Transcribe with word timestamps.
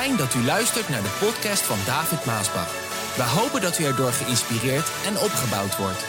Fijn 0.00 0.16
dat 0.16 0.34
u 0.34 0.44
luistert 0.44 0.88
naar 0.88 1.02
de 1.02 1.16
podcast 1.24 1.62
van 1.62 1.76
David 1.86 2.24
Maasbach. 2.24 2.72
We 3.16 3.22
hopen 3.22 3.60
dat 3.60 3.78
u 3.78 3.84
erdoor 3.84 4.12
geïnspireerd 4.12 4.88
en 5.08 5.14
opgebouwd 5.26 5.76
wordt. 5.76 6.02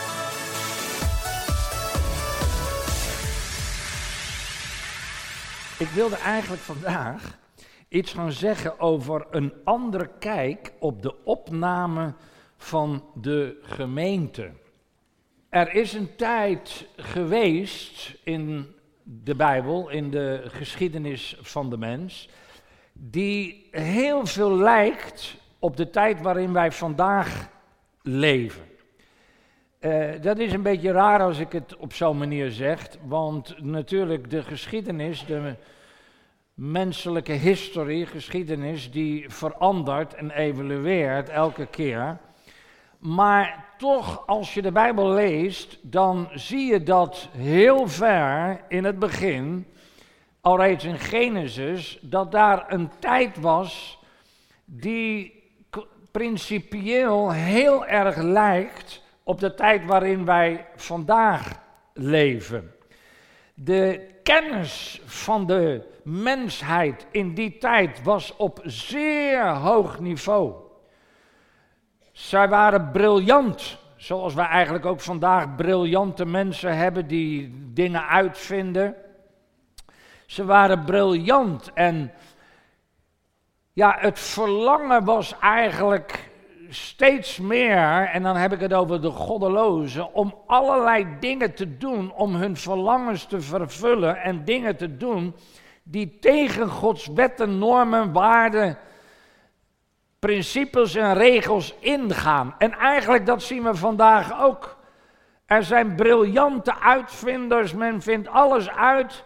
Ik 5.79 5.87
wilde 5.87 6.15
eigenlijk 6.15 6.61
vandaag 6.61 7.37
iets 7.87 8.13
gaan 8.13 8.31
zeggen 8.31 8.79
over 8.79 9.27
een 9.31 9.53
andere 9.63 10.09
kijk 10.19 10.73
op 10.79 11.01
de 11.01 11.23
opname 11.23 12.13
van 12.57 13.03
de 13.13 13.59
gemeente. 13.61 14.51
Er 15.49 15.73
is 15.73 15.93
een 15.93 16.15
tijd 16.15 16.87
geweest 16.95 18.15
in 18.23 18.75
de 19.03 19.35
Bijbel, 19.35 19.89
in 19.89 20.11
de 20.11 20.43
geschiedenis 20.45 21.37
van 21.41 21.69
de 21.69 21.77
mens, 21.77 22.29
die 22.99 23.67
heel 23.71 24.25
veel 24.25 24.57
lijkt 24.57 25.35
op 25.59 25.77
de 25.77 25.89
tijd 25.89 26.21
waarin 26.21 26.53
wij 26.53 26.71
vandaag 26.71 27.49
leven. 28.01 28.65
Uh, 29.79 30.21
dat 30.21 30.37
is 30.37 30.53
een 30.53 30.61
beetje 30.61 30.91
raar 30.91 31.21
als 31.21 31.39
ik 31.39 31.51
het 31.51 31.75
op 31.75 31.93
zo'n 31.93 32.17
manier 32.17 32.51
zeg, 32.51 32.87
want 33.03 33.61
natuurlijk 33.61 34.29
de 34.29 34.43
geschiedenis, 34.43 35.25
de 35.25 35.55
menselijke 36.53 37.31
historie, 37.31 38.05
geschiedenis, 38.05 38.91
die 38.91 39.29
verandert 39.29 40.13
en 40.13 40.31
evolueert 40.31 41.29
elke 41.29 41.65
keer. 41.65 42.17
Maar 42.99 43.65
toch, 43.77 44.27
als 44.27 44.53
je 44.53 44.61
de 44.61 44.71
Bijbel 44.71 45.09
leest, 45.09 45.77
dan 45.81 46.29
zie 46.33 46.71
je 46.71 46.83
dat 46.83 47.29
heel 47.31 47.87
ver 47.87 48.61
in 48.67 48.83
het 48.83 48.99
begin, 48.99 49.65
al 50.47 50.57
reeds 50.57 50.83
in 50.83 50.99
Genesis, 50.99 51.99
dat 52.01 52.31
daar 52.31 52.65
een 52.67 52.89
tijd 52.99 53.39
was 53.39 53.99
die 54.65 55.43
principieel 56.11 57.31
heel 57.31 57.85
erg 57.85 58.17
lijkt 58.17 59.03
op 59.23 59.39
de 59.39 59.53
tijd 59.53 59.85
waarin 59.85 60.25
wij 60.25 60.65
vandaag 60.75 61.51
leven. 61.93 62.71
De 63.53 64.09
kennis 64.23 65.01
van 65.05 65.45
de 65.45 65.87
mensheid 66.03 67.07
in 67.11 67.33
die 67.33 67.57
tijd 67.57 68.03
was 68.03 68.35
op 68.35 68.59
zeer 68.63 69.47
hoog 69.47 69.99
niveau. 69.99 70.53
Zij 72.11 72.49
waren 72.49 72.91
briljant, 72.91 73.77
zoals 73.95 74.33
wij 74.33 74.47
eigenlijk 74.47 74.85
ook 74.85 75.01
vandaag 75.01 75.55
briljante 75.55 76.25
mensen 76.25 76.77
hebben 76.77 77.07
die 77.07 77.53
dingen 77.73 78.07
uitvinden. 78.07 78.95
Ze 80.27 80.45
waren 80.45 80.85
briljant 80.85 81.73
en 81.73 82.11
ja, 83.73 83.97
het 83.99 84.19
verlangen 84.19 85.03
was 85.03 85.39
eigenlijk 85.39 86.29
steeds 86.69 87.37
meer, 87.37 88.09
en 88.13 88.23
dan 88.23 88.35
heb 88.35 88.53
ik 88.53 88.59
het 88.59 88.73
over 88.73 89.01
de 89.01 89.09
goddelozen, 89.09 90.13
om 90.13 90.35
allerlei 90.45 91.07
dingen 91.19 91.53
te 91.53 91.77
doen, 91.77 92.13
om 92.13 92.35
hun 92.35 92.57
verlangens 92.57 93.25
te 93.25 93.41
vervullen 93.41 94.17
en 94.17 94.45
dingen 94.45 94.77
te 94.77 94.97
doen 94.97 95.35
die 95.83 96.19
tegen 96.19 96.67
Gods 96.67 97.07
wetten, 97.07 97.57
normen, 97.57 98.11
waarden, 98.11 98.77
principes 100.19 100.95
en 100.95 101.13
regels 101.13 101.75
ingaan. 101.79 102.55
En 102.57 102.71
eigenlijk 102.71 103.25
dat 103.25 103.43
zien 103.43 103.63
we 103.63 103.75
vandaag 103.75 104.41
ook. 104.41 104.77
Er 105.45 105.63
zijn 105.63 105.95
briljante 105.95 106.79
uitvinders, 106.79 107.73
men 107.73 108.01
vindt 108.01 108.27
alles 108.27 108.69
uit. 108.69 109.23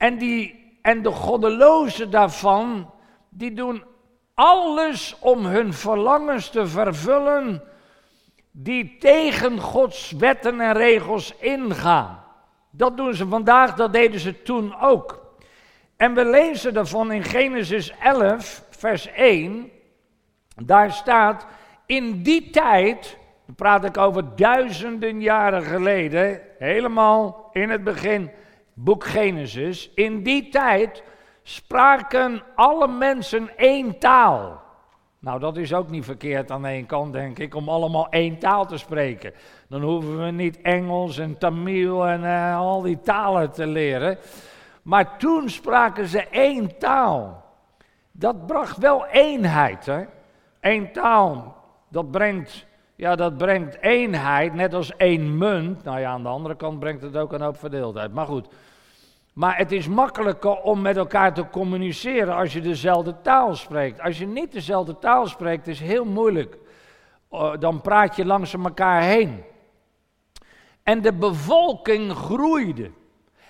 En, 0.00 0.18
die, 0.18 0.76
en 0.82 1.02
de 1.02 1.10
goddelozen 1.10 2.10
daarvan, 2.10 2.90
die 3.28 3.52
doen 3.52 3.84
alles 4.34 5.16
om 5.18 5.46
hun 5.46 5.72
verlangens 5.72 6.50
te 6.50 6.66
vervullen 6.66 7.62
die 8.50 8.96
tegen 8.98 9.58
Gods 9.58 10.10
wetten 10.10 10.60
en 10.60 10.72
regels 10.72 11.34
ingaan. 11.38 12.24
Dat 12.70 12.96
doen 12.96 13.14
ze 13.14 13.28
vandaag, 13.28 13.74
dat 13.74 13.92
deden 13.92 14.20
ze 14.20 14.42
toen 14.42 14.80
ook. 14.80 15.34
En 15.96 16.14
we 16.14 16.24
lezen 16.24 16.74
daarvan 16.74 17.12
in 17.12 17.24
Genesis 17.24 17.92
11, 18.02 18.64
vers 18.70 19.06
1. 19.06 19.70
Daar 20.62 20.92
staat, 20.92 21.46
in 21.86 22.22
die 22.22 22.50
tijd, 22.50 23.16
dan 23.46 23.54
praat 23.54 23.84
ik 23.84 23.96
over 23.96 24.36
duizenden 24.36 25.20
jaren 25.20 25.62
geleden, 25.62 26.40
helemaal 26.58 27.48
in 27.52 27.70
het 27.70 27.84
begin, 27.84 28.30
boek 28.84 29.04
Genesis. 29.04 29.90
In 29.94 30.22
die 30.22 30.48
tijd 30.48 31.02
spraken 31.42 32.42
alle 32.54 32.88
mensen 32.88 33.56
één 33.56 33.98
taal. 33.98 34.60
Nou, 35.18 35.40
dat 35.40 35.56
is 35.56 35.74
ook 35.74 35.90
niet 35.90 36.04
verkeerd 36.04 36.50
aan 36.50 36.66
één 36.66 36.86
kant, 36.86 37.12
denk 37.12 37.38
ik, 37.38 37.54
om 37.54 37.68
allemaal 37.68 38.08
één 38.08 38.38
taal 38.38 38.66
te 38.66 38.76
spreken. 38.76 39.32
Dan 39.68 39.82
hoeven 39.82 40.24
we 40.24 40.30
niet 40.30 40.60
Engels 40.60 41.18
en 41.18 41.38
Tamil 41.38 42.06
en 42.06 42.22
uh, 42.22 42.58
al 42.58 42.82
die 42.82 43.00
talen 43.00 43.50
te 43.50 43.66
leren. 43.66 44.18
Maar 44.82 45.18
toen 45.18 45.48
spraken 45.48 46.06
ze 46.06 46.28
één 46.28 46.78
taal. 46.78 47.44
Dat 48.12 48.46
bracht 48.46 48.76
wel 48.76 49.06
eenheid, 49.06 49.86
hè? 49.86 50.04
Eén 50.60 50.92
taal, 50.92 51.56
dat 51.88 52.10
brengt, 52.10 52.66
ja, 52.96 53.16
dat 53.16 53.36
brengt 53.36 53.82
eenheid, 53.82 54.54
net 54.54 54.74
als 54.74 54.96
één 54.96 55.38
munt. 55.38 55.84
Nou 55.84 56.00
ja, 56.00 56.10
aan 56.10 56.22
de 56.22 56.28
andere 56.28 56.56
kant 56.56 56.78
brengt 56.78 57.02
het 57.02 57.16
ook 57.16 57.32
een 57.32 57.40
hoop 57.40 57.58
verdeeldheid. 57.58 58.12
Maar 58.12 58.26
goed, 58.26 58.48
maar 59.32 59.56
het 59.56 59.72
is 59.72 59.88
makkelijker 59.88 60.60
om 60.60 60.80
met 60.80 60.96
elkaar 60.96 61.34
te 61.34 61.50
communiceren 61.50 62.34
als 62.34 62.52
je 62.52 62.60
dezelfde 62.60 63.20
taal 63.20 63.54
spreekt. 63.54 64.00
Als 64.00 64.18
je 64.18 64.26
niet 64.26 64.52
dezelfde 64.52 64.98
taal 64.98 65.26
spreekt, 65.26 65.66
is 65.66 65.80
heel 65.80 66.04
moeilijk. 66.04 66.58
Oh, 67.28 67.60
dan 67.60 67.80
praat 67.80 68.16
je 68.16 68.24
langs 68.24 68.54
elkaar 68.54 69.02
heen. 69.02 69.44
En 70.82 71.02
de 71.02 71.12
bevolking 71.12 72.12
groeide 72.12 72.90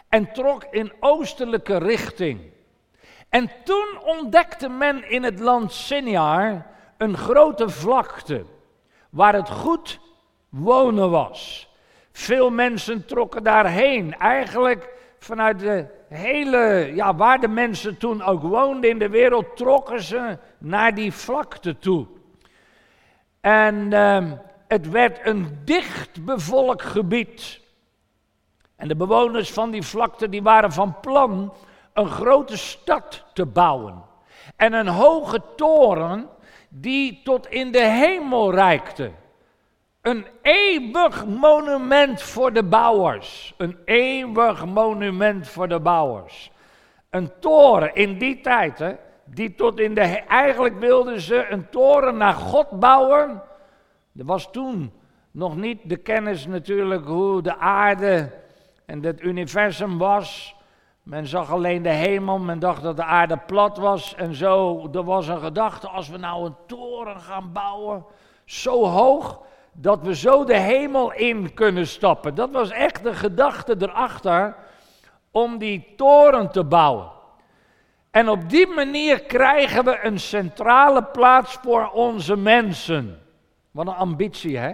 en 0.08 0.32
trok 0.32 0.64
in 0.70 0.92
oostelijke 1.00 1.78
richting. 1.78 2.40
En 3.28 3.50
toen 3.64 3.98
ontdekte 4.04 4.68
men 4.68 5.10
in 5.10 5.22
het 5.22 5.40
land 5.40 5.72
Sinjar 5.72 6.66
een 6.96 7.16
grote 7.16 7.68
vlakte 7.68 8.44
waar 9.10 9.34
het 9.34 9.50
goed 9.50 10.00
wonen 10.48 11.10
was. 11.10 11.68
Veel 12.12 12.50
mensen 12.50 13.06
trokken 13.06 13.42
daarheen. 13.42 14.14
Eigenlijk 14.14 14.99
vanuit 15.20 15.58
de 15.58 15.86
hele, 16.08 16.90
ja, 16.94 17.14
waar 17.14 17.40
de 17.40 17.48
mensen 17.48 17.96
toen 17.96 18.22
ook 18.22 18.42
woonden 18.42 18.90
in 18.90 18.98
de 18.98 19.08
wereld, 19.08 19.56
trokken 19.56 20.02
ze 20.02 20.38
naar 20.58 20.94
die 20.94 21.12
vlakte 21.12 21.78
toe. 21.78 22.06
En 23.40 23.74
uh, 23.76 24.32
het 24.68 24.90
werd 24.90 25.26
een 25.26 25.58
dicht 25.64 26.24
bevolkt 26.24 26.82
gebied. 26.82 27.60
En 28.76 28.88
de 28.88 28.96
bewoners 28.96 29.52
van 29.52 29.70
die 29.70 29.82
vlakte 29.82 30.28
die 30.28 30.42
waren 30.42 30.72
van 30.72 31.00
plan 31.00 31.52
een 31.92 32.08
grote 32.08 32.56
stad 32.56 33.24
te 33.32 33.46
bouwen. 33.46 34.02
En 34.56 34.72
een 34.72 34.88
hoge 34.88 35.42
toren 35.56 36.28
die 36.68 37.20
tot 37.24 37.46
in 37.46 37.72
de 37.72 37.84
hemel 37.84 38.54
reikte. 38.54 39.10
Een 40.00 40.26
eeuwig 40.42 41.26
monument 41.26 42.22
voor 42.22 42.52
de 42.52 42.62
bouwers. 42.62 43.54
Een 43.56 43.78
eeuwig 43.84 44.66
monument 44.66 45.48
voor 45.48 45.68
de 45.68 45.80
bouwers. 45.80 46.50
Een 47.10 47.30
toren 47.40 47.94
in 47.94 48.18
die 48.18 48.40
tijd, 48.40 48.78
hè, 48.78 48.92
die 49.24 49.54
tot 49.54 49.80
in 49.80 49.94
de. 49.94 50.00
Eigenlijk 50.28 50.78
wilden 50.78 51.20
ze 51.20 51.46
een 51.50 51.68
toren 51.68 52.16
naar 52.16 52.32
God 52.32 52.70
bouwen. 52.70 53.42
Er 54.16 54.24
was 54.24 54.50
toen 54.50 54.92
nog 55.30 55.56
niet 55.56 55.78
de 55.84 55.96
kennis 55.96 56.46
natuurlijk 56.46 57.06
hoe 57.06 57.42
de 57.42 57.56
aarde 57.56 58.30
en 58.86 59.04
het 59.04 59.20
universum 59.22 59.98
was. 59.98 60.56
Men 61.02 61.26
zag 61.26 61.52
alleen 61.52 61.82
de 61.82 61.88
hemel, 61.88 62.38
men 62.38 62.58
dacht 62.58 62.82
dat 62.82 62.96
de 62.96 63.04
aarde 63.04 63.36
plat 63.36 63.78
was 63.78 64.14
en 64.14 64.34
zo. 64.34 64.88
Er 64.92 65.04
was 65.04 65.28
een 65.28 65.40
gedachte, 65.40 65.88
als 65.88 66.08
we 66.08 66.16
nou 66.16 66.46
een 66.46 66.56
toren 66.66 67.20
gaan 67.20 67.52
bouwen, 67.52 68.04
zo 68.44 68.84
hoog, 68.84 69.40
dat 69.80 70.02
we 70.02 70.14
zo 70.14 70.44
de 70.44 70.56
hemel 70.56 71.12
in 71.12 71.54
kunnen 71.54 71.86
stappen. 71.86 72.34
Dat 72.34 72.50
was 72.50 72.70
echt 72.70 73.02
de 73.02 73.14
gedachte 73.14 73.76
erachter 73.78 74.56
om 75.30 75.58
die 75.58 75.92
toren 75.96 76.50
te 76.50 76.64
bouwen. 76.64 77.10
En 78.10 78.28
op 78.28 78.50
die 78.50 78.66
manier 78.66 79.22
krijgen 79.22 79.84
we 79.84 79.98
een 80.02 80.20
centrale 80.20 81.04
plaats 81.04 81.58
voor 81.62 81.90
onze 81.90 82.36
mensen. 82.36 83.22
Wat 83.70 83.86
een 83.86 83.94
ambitie, 83.94 84.58
hè? 84.58 84.72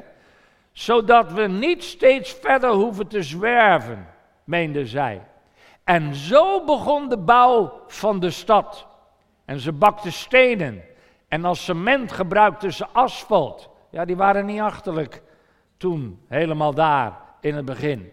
Zodat 0.72 1.32
we 1.32 1.46
niet 1.46 1.84
steeds 1.84 2.32
verder 2.32 2.70
hoeven 2.70 3.06
te 3.06 3.22
zwerven, 3.22 4.08
meende 4.44 4.86
zij. 4.86 5.26
En 5.84 6.14
zo 6.14 6.64
begon 6.64 7.08
de 7.08 7.18
bouw 7.18 7.82
van 7.86 8.20
de 8.20 8.30
stad. 8.30 8.86
En 9.44 9.60
ze 9.60 9.72
bakten 9.72 10.12
stenen. 10.12 10.82
En 11.28 11.44
als 11.44 11.64
cement 11.64 12.12
gebruikten 12.12 12.72
ze 12.72 12.86
asfalt. 12.92 13.74
Ja, 13.90 14.04
die 14.04 14.16
waren 14.16 14.46
niet 14.46 14.60
achterlijk 14.60 15.22
toen, 15.76 16.20
helemaal 16.28 16.74
daar 16.74 17.20
in 17.40 17.54
het 17.54 17.64
begin. 17.64 18.12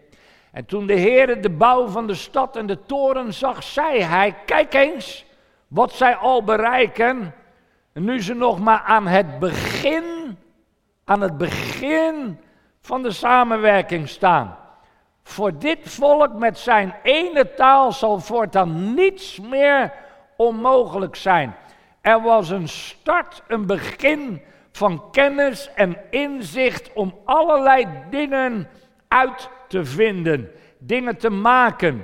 En 0.51 0.65
toen 0.65 0.87
de 0.87 0.93
Heer 0.93 1.41
de 1.41 1.49
bouw 1.49 1.87
van 1.87 2.07
de 2.07 2.13
stad 2.13 2.55
en 2.55 2.65
de 2.65 2.81
toren 2.85 3.33
zag, 3.33 3.63
zei 3.63 4.01
hij: 4.01 4.35
Kijk 4.45 4.73
eens, 4.73 5.25
wat 5.67 5.91
zij 5.91 6.15
al 6.15 6.43
bereiken, 6.43 7.33
nu 7.93 8.21
ze 8.21 8.33
nog 8.33 8.59
maar 8.59 8.81
aan 8.81 9.07
het 9.07 9.39
begin, 9.39 10.37
aan 11.03 11.21
het 11.21 11.37
begin 11.37 12.39
van 12.81 13.03
de 13.03 13.11
samenwerking 13.11 14.09
staan. 14.09 14.57
Voor 15.23 15.57
dit 15.57 15.79
volk 15.81 16.33
met 16.33 16.57
zijn 16.57 16.95
ene 17.03 17.53
taal 17.53 17.91
zal 17.91 18.19
voortaan 18.19 18.93
niets 18.93 19.39
meer 19.39 19.93
onmogelijk 20.35 21.15
zijn. 21.15 21.55
Er 22.01 22.21
was 22.21 22.49
een 22.49 22.67
start, 22.67 23.43
een 23.47 23.65
begin 23.65 24.41
van 24.73 25.11
kennis 25.11 25.69
en 25.75 25.97
inzicht 26.09 26.93
om 26.93 27.19
allerlei 27.25 27.87
dingen 28.09 28.69
uit 29.07 29.49
te 29.67 29.85
vinden, 29.85 30.51
dingen 30.79 31.17
te 31.17 31.29
maken. 31.29 32.03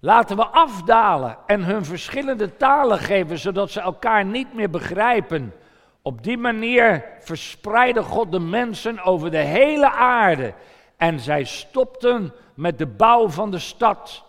Laten 0.00 0.36
we 0.36 0.46
afdalen 0.46 1.38
en 1.46 1.64
hun 1.64 1.84
verschillende 1.84 2.56
talen 2.56 2.98
geven, 2.98 3.38
zodat 3.38 3.70
ze 3.70 3.80
elkaar 3.80 4.24
niet 4.24 4.54
meer 4.54 4.70
begrijpen. 4.70 5.54
Op 6.02 6.22
die 6.22 6.38
manier 6.38 7.04
verspreidde 7.20 8.02
God 8.02 8.32
de 8.32 8.40
mensen 8.40 9.02
over 9.02 9.30
de 9.30 9.36
hele 9.36 9.90
aarde 9.90 10.54
en 10.96 11.20
zij 11.20 11.44
stopten 11.44 12.32
met 12.54 12.78
de 12.78 12.86
bouw 12.86 13.28
van 13.28 13.50
de 13.50 13.58
stad. 13.58 14.24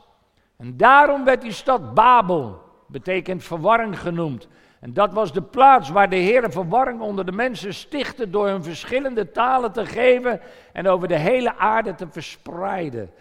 En 0.57 0.77
daarom 0.77 1.23
werd 1.23 1.41
die 1.41 1.51
stad 1.51 1.93
Babel, 1.93 2.61
betekent 2.87 3.43
verwarring 3.43 3.99
genoemd. 3.99 4.47
En 4.79 4.93
dat 4.93 5.13
was 5.13 5.33
de 5.33 5.41
plaats 5.41 5.89
waar 5.89 6.09
de 6.09 6.15
Heer 6.15 6.51
verwarring 6.51 7.01
onder 7.01 7.25
de 7.25 7.31
mensen 7.31 7.73
stichtte 7.73 8.29
door 8.29 8.47
hun 8.47 8.63
verschillende 8.63 9.31
talen 9.31 9.71
te 9.71 9.85
geven 9.85 10.41
en 10.73 10.87
over 10.87 11.07
de 11.07 11.17
hele 11.17 11.55
aarde 11.55 11.95
te 11.95 12.07
verspreiden. 12.09 13.11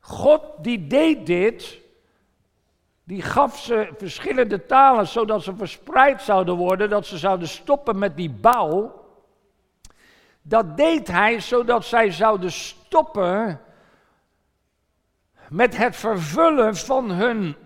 God 0.00 0.42
die 0.58 0.86
deed 0.86 1.26
dit, 1.26 1.80
die 3.04 3.22
gaf 3.22 3.58
ze 3.58 3.88
verschillende 3.96 4.66
talen 4.66 5.06
zodat 5.06 5.42
ze 5.42 5.56
verspreid 5.56 6.22
zouden 6.22 6.54
worden, 6.54 6.90
dat 6.90 7.06
ze 7.06 7.18
zouden 7.18 7.48
stoppen 7.48 7.98
met 7.98 8.16
die 8.16 8.30
bouw. 8.30 9.04
Dat 10.42 10.76
deed 10.76 11.08
hij 11.08 11.40
zodat 11.40 11.84
zij 11.84 12.10
zouden 12.10 12.52
stoppen 12.52 13.60
met 15.48 15.76
het 15.76 15.96
vervullen 15.96 16.76
van 16.76 17.10
hun, 17.10 17.56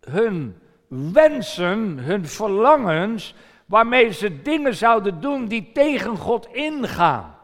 hun 0.00 0.60
wensen, 0.88 1.98
hun 1.98 2.26
verlangens, 2.26 3.34
waarmee 3.66 4.12
ze 4.12 4.42
dingen 4.42 4.74
zouden 4.74 5.20
doen 5.20 5.46
die 5.46 5.70
tegen 5.72 6.16
God 6.16 6.46
ingaan. 6.52 7.36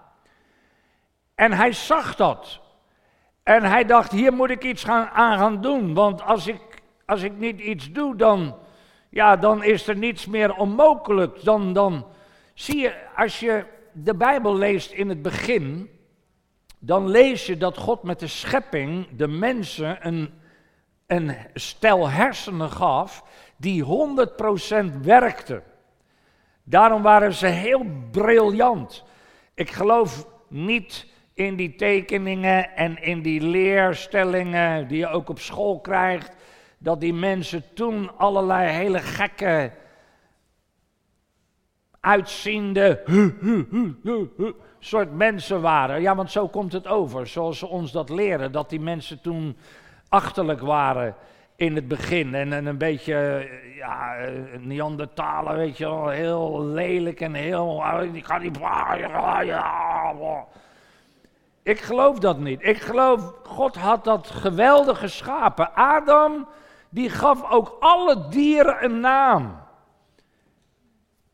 En 1.35 1.53
hij 1.53 1.73
zag 1.73 2.17
dat. 2.17 2.61
En 3.43 3.63
hij 3.63 3.85
dacht, 3.85 4.13
hier 4.13 4.33
moet 4.33 4.51
ik 4.51 4.65
iets 4.65 4.85
gaan, 4.85 5.09
aan 5.09 5.39
gaan 5.39 5.61
doen, 5.61 5.95
want 5.95 6.23
als 6.23 6.47
ik, 6.47 6.83
als 7.07 7.23
ik 7.23 7.39
niet 7.39 7.61
iets 7.61 7.93
doe, 7.93 8.17
dan, 8.17 8.57
ja, 9.11 9.37
dan 9.37 9.63
is 9.63 9.87
er 9.87 9.97
niets 9.97 10.27
meer 10.27 10.55
onmogelijk. 10.57 11.45
Dan, 11.45 11.73
dan 11.73 12.07
zie 12.55 12.81
je, 12.81 12.95
als 13.17 13.41
je 13.41 13.65
de 13.93 14.15
Bijbel 14.15 14.57
leest 14.57 14.93
in 14.93 15.09
het 15.09 15.23
begin, 15.23 15.91
dan 16.79 17.09
lees 17.09 17.47
je 17.47 17.57
dat 17.57 17.79
God 17.79 18.03
met 18.03 18.21
de 18.21 18.27
schepping 18.27 19.07
de 19.17 19.29
mensen 19.29 20.07
een, 20.07 20.35
een 21.07 21.37
stel 21.55 22.09
hersenen 22.09 22.71
gaf 22.71 23.25
die 23.57 23.85
100% 23.85 25.01
werkten. 25.03 25.63
Daarom 26.63 27.03
waren 27.03 27.33
ze 27.33 27.47
heel 27.47 27.87
briljant. 28.11 29.05
Ik 29.55 29.71
geloof 29.71 30.27
niet 30.49 31.07
in 31.35 31.57
die 31.57 31.75
tekeningen 31.75 32.77
en 32.77 33.03
in 33.03 33.23
die 33.23 33.41
leerstellingen 33.41 34.89
die 34.89 34.99
je 34.99 35.09
ook 35.09 35.29
op 35.29 35.39
school 35.39 35.81
krijgt, 35.81 36.37
dat 36.79 37.01
die 37.01 37.15
mensen 37.15 37.65
toen 37.75 38.19
allerlei 38.19 38.71
hele 38.71 38.99
gekke, 38.99 39.73
uitziende 42.01 43.03
soort 44.79 45.13
mensen 45.13 45.61
waren. 45.61 46.01
Ja, 46.01 46.15
want 46.15 46.31
zo 46.31 46.49
komt 46.49 46.73
het 46.73 46.87
over, 46.87 47.27
zoals 47.27 47.59
ze 47.59 47.67
ons 47.67 47.93
dat 47.93 48.09
leren, 48.09 48.53
dat 48.53 48.71
die 48.71 48.81
mensen 48.81 49.21
toen 49.21 49.57
achterlijk 50.15 50.61
waren 50.61 51.15
in 51.57 51.75
het 51.75 51.89
begin. 51.89 52.35
En, 52.35 52.53
en 52.53 52.67
een 52.67 52.79
beetje, 52.79 53.49
ja, 53.77 54.17
Neandertalen, 54.59 55.57
weet 55.57 55.77
je 55.77 55.85
wel, 55.85 56.09
heel 56.09 56.65
lelijk 56.65 57.21
en 57.21 57.35
heel, 57.35 57.83
ik 58.13 58.27
ga 58.27 58.39
niet... 58.39 58.59
Ik 61.63 61.81
geloof 61.81 62.19
dat 62.19 62.39
niet. 62.39 62.63
Ik 62.63 62.81
geloof, 62.81 63.33
God 63.43 63.77
had 63.77 64.05
dat 64.05 64.31
geweldig 64.31 64.99
geschapen. 64.99 65.75
Adam, 65.75 66.49
die 66.89 67.11
gaf 67.11 67.51
ook 67.51 67.77
alle 67.81 68.29
dieren 68.29 68.85
een 68.85 69.01
naam. 69.01 69.63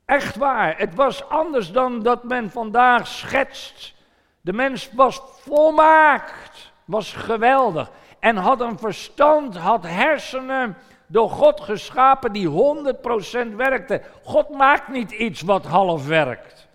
Echt 0.04 0.36
waar, 0.36 0.78
het 0.78 0.94
was 0.94 1.28
anders 1.28 1.72
dan 1.72 2.02
dat 2.02 2.24
men 2.24 2.50
vandaag 2.50 3.06
schetst. 3.06 3.94
De 4.40 4.52
mens 4.52 4.90
was 4.92 5.22
volmaakt, 5.24 6.72
was 6.84 7.12
geweldig 7.12 7.90
en 8.20 8.36
had 8.36 8.60
een 8.60 8.78
verstand, 8.78 9.56
had 9.56 9.86
hersenen 9.86 10.76
door 11.06 11.30
God 11.30 11.60
geschapen 11.60 12.32
die 12.32 12.48
100% 13.52 13.54
werkten. 13.56 14.02
God 14.22 14.48
maakt 14.48 14.88
niet 14.88 15.10
iets 15.10 15.40
wat 15.40 15.66
half 15.66 16.06
werkt. 16.06 16.68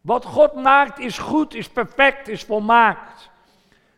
Wat 0.00 0.24
God 0.24 0.54
maakt 0.54 0.98
is 0.98 1.18
goed, 1.18 1.54
is 1.54 1.68
perfect, 1.68 2.28
is 2.28 2.42
volmaakt. 2.42 3.30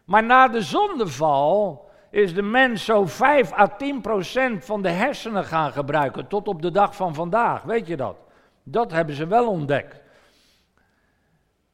Maar 0.04 0.24
na 0.24 0.48
de 0.48 0.62
zondeval 0.62 1.90
is 2.10 2.34
de 2.34 2.42
mens 2.42 2.84
zo 2.84 3.06
5 3.06 3.52
à 3.52 3.66
10 3.66 4.00
procent 4.00 4.64
van 4.64 4.82
de 4.82 4.88
hersenen 4.88 5.44
gaan 5.44 5.72
gebruiken 5.72 6.26
tot 6.26 6.48
op 6.48 6.62
de 6.62 6.70
dag 6.70 6.96
van 6.96 7.14
vandaag. 7.14 7.62
Weet 7.62 7.86
je 7.86 7.96
dat? 7.96 8.16
Dat 8.62 8.90
hebben 8.90 9.14
ze 9.14 9.26
wel 9.26 9.48
ontdekt. 9.48 10.00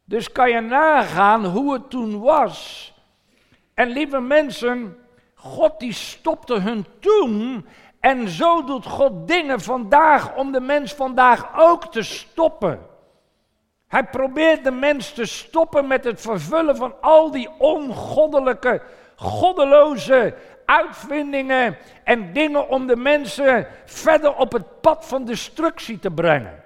Dus 0.04 0.32
kan 0.32 0.50
je 0.50 0.60
nagaan 0.60 1.44
hoe 1.44 1.72
het 1.72 1.90
toen 1.90 2.20
was. 2.20 2.92
En 3.78 3.88
lieve 3.88 4.20
mensen, 4.20 4.96
God 5.34 5.80
die 5.80 5.92
stopte 5.92 6.60
hun 6.60 6.86
toen. 6.98 7.66
En 8.00 8.28
zo 8.28 8.64
doet 8.64 8.86
God 8.86 9.28
dingen 9.28 9.60
vandaag 9.60 10.34
om 10.36 10.52
de 10.52 10.60
mens 10.60 10.94
vandaag 10.94 11.48
ook 11.56 11.92
te 11.92 12.02
stoppen. 12.02 12.86
Hij 13.88 14.04
probeert 14.04 14.64
de 14.64 14.70
mens 14.70 15.12
te 15.12 15.24
stoppen 15.24 15.86
met 15.86 16.04
het 16.04 16.20
vervullen 16.20 16.76
van 16.76 16.94
al 17.00 17.30
die 17.30 17.50
ongoddelijke, 17.58 18.82
goddeloze 19.16 20.34
uitvindingen 20.64 21.76
en 22.04 22.32
dingen 22.32 22.68
om 22.68 22.86
de 22.86 22.96
mensen 22.96 23.66
verder 23.84 24.34
op 24.34 24.52
het 24.52 24.80
pad 24.80 25.06
van 25.06 25.24
destructie 25.24 25.98
te 25.98 26.10
brengen. 26.10 26.62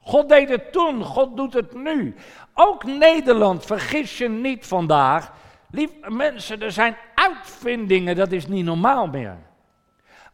God 0.00 0.28
deed 0.28 0.48
het 0.48 0.72
toen, 0.72 1.04
God 1.04 1.36
doet 1.36 1.54
het 1.54 1.74
nu. 1.74 2.14
Ook 2.54 2.84
Nederland, 2.84 3.66
vergis 3.66 4.18
je 4.18 4.28
niet 4.28 4.66
vandaag. 4.66 5.32
Lieve 5.74 6.10
mensen, 6.10 6.62
er 6.62 6.72
zijn 6.72 6.96
uitvindingen, 7.14 8.16
dat 8.16 8.32
is 8.32 8.46
niet 8.46 8.64
normaal 8.64 9.06
meer. 9.06 9.36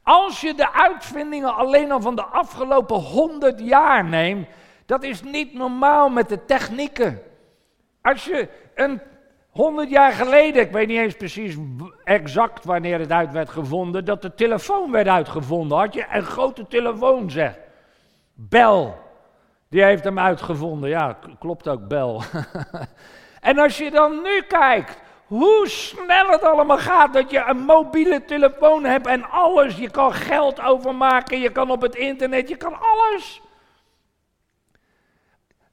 Als 0.03 0.41
je 0.41 0.55
de 0.55 0.73
uitvindingen 0.73 1.55
alleen 1.55 1.93
al 1.93 2.01
van 2.01 2.17
de 2.17 2.25
afgelopen 2.25 2.97
honderd 2.97 3.61
jaar 3.61 4.05
neemt, 4.05 4.49
dat 4.87 5.03
is 5.03 5.23
niet 5.23 5.55
normaal 5.55 6.09
met 6.09 6.29
de 6.29 6.45
technieken. 6.45 7.23
Als 8.03 8.25
je 8.25 8.49
een 8.75 9.01
honderd 9.51 9.91
jaar 9.91 10.13
geleden, 10.13 10.63
ik 10.63 10.71
weet 10.71 10.89
niet 10.89 10.99
eens 10.99 11.17
precies 11.17 11.57
exact 12.05 12.65
wanneer 12.65 12.99
het 12.99 13.13
uit 13.13 13.33
werd 13.33 13.51
gevonden, 13.51 14.05
dat 14.05 14.23
de 14.23 14.35
telefoon 14.35 14.91
werd 14.91 15.09
uitgevonden, 15.09 15.79
had 15.79 15.95
je 15.95 16.07
een 16.13 16.23
grote 16.23 16.67
telefoon 16.67 17.31
zeg. 17.31 17.59
Bel, 18.35 18.99
die 19.69 19.83
heeft 19.83 20.05
hem 20.05 20.19
uitgevonden. 20.19 20.89
Ja, 20.89 21.19
klopt 21.39 21.69
ook, 21.69 21.89
Bel. 21.89 22.23
en 23.41 23.59
als 23.59 23.79
je 23.79 23.91
dan 23.91 24.23
nu 24.23 24.43
kijkt, 24.43 25.09
hoe 25.31 25.69
snel 25.69 26.29
het 26.29 26.43
allemaal 26.43 26.79
gaat 26.79 27.13
dat 27.13 27.31
je 27.31 27.45
een 27.47 27.61
mobiele 27.61 28.25
telefoon 28.25 28.85
hebt 28.85 29.07
en 29.07 29.31
alles, 29.31 29.77
je 29.77 29.91
kan 29.91 30.13
geld 30.13 30.61
overmaken, 30.61 31.41
je 31.41 31.53
kan 31.53 31.71
op 31.71 31.81
het 31.81 31.95
internet, 31.95 32.49
je 32.49 32.57
kan 32.57 32.77
alles. 32.81 33.41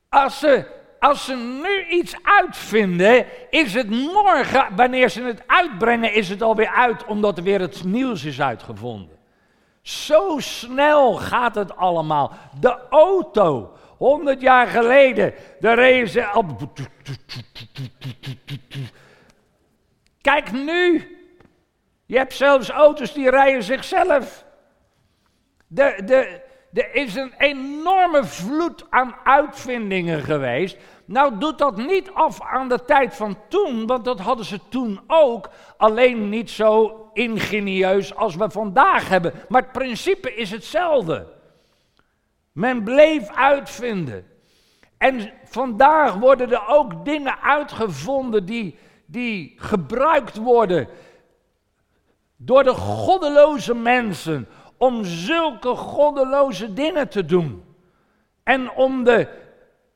Als 0.10 0.40
ze, 0.40 0.66
als 1.00 1.26
ze 1.26 1.36
nu 1.36 1.86
iets 1.98 2.16
uitvinden, 2.24 3.26
is 3.50 3.74
het 3.74 3.90
morgen, 3.90 4.76
wanneer 4.76 5.10
ze 5.10 5.22
het 5.22 5.44
uitbrengen, 5.48 6.14
is 6.14 6.30
het 6.30 6.42
alweer 6.42 6.70
uit, 6.70 7.06
omdat 7.06 7.38
er 7.38 7.44
weer 7.44 7.60
het 7.60 7.84
nieuws 7.84 8.24
is 8.24 8.42
uitgevonden. 8.42 9.18
Zo 9.82 10.36
snel 10.40 11.14
gaat 11.14 11.56
het 11.56 11.78
allemaal. 11.78 12.32
De 12.60 12.78
auto, 12.90 13.72
100 13.98 14.42
jaar 14.42 14.68
geleden, 14.68 15.34
daar 15.60 15.76
reden 15.76 16.10
ze. 16.10 16.26
Kijk 20.28 20.52
nu, 20.52 21.08
je 22.06 22.18
hebt 22.18 22.34
zelfs 22.34 22.70
auto's 22.70 23.14
die 23.14 23.30
rijden 23.30 23.64
zichzelf. 23.64 24.46
De, 25.68 26.02
de, 26.06 26.42
er 26.74 26.96
is 26.96 27.16
een 27.16 27.34
enorme 27.38 28.24
vloed 28.24 28.86
aan 28.90 29.16
uitvindingen 29.24 30.22
geweest. 30.22 30.78
Nou 31.06 31.38
doet 31.38 31.58
dat 31.58 31.78
niet 31.78 32.12
af 32.14 32.42
aan 32.42 32.70
de 32.70 32.86
tijd 32.86 33.16
van 33.16 33.38
toen, 33.48 33.86
want 33.86 34.06
dat 34.06 34.20
hadden 34.20 34.46
ze 34.46 34.60
toen 34.70 35.00
ook. 35.08 35.50
Alleen 35.78 36.30
niet 36.30 36.50
zo 36.50 37.02
ingenieus 37.14 38.16
als 38.16 38.36
we 38.36 38.50
vandaag 38.50 39.10
hebben. 39.10 39.34
Maar 39.50 39.62
het 39.62 39.72
principe 39.72 40.36
is 40.36 40.52
hetzelfde. 40.52 41.28
Men 42.52 42.84
bleef 42.84 43.30
uitvinden. 43.36 44.28
En 44.98 45.32
vandaag 45.44 46.14
worden 46.14 46.52
er 46.52 46.68
ook 46.68 47.06
dingen 47.06 47.42
uitgevonden 47.42 48.46
die, 48.46 48.78
die 49.08 49.54
gebruikt 49.56 50.38
worden 50.38 50.88
door 52.36 52.64
de 52.64 52.74
goddeloze 52.74 53.76
mensen 53.76 54.48
om 54.78 55.06
zulke 55.06 55.76
goddeloze 55.76 56.74
dingen 56.74 57.10
te 57.10 57.26
doen. 57.26 57.64
En 58.44 58.72
om 58.72 59.04
de, 59.04 59.28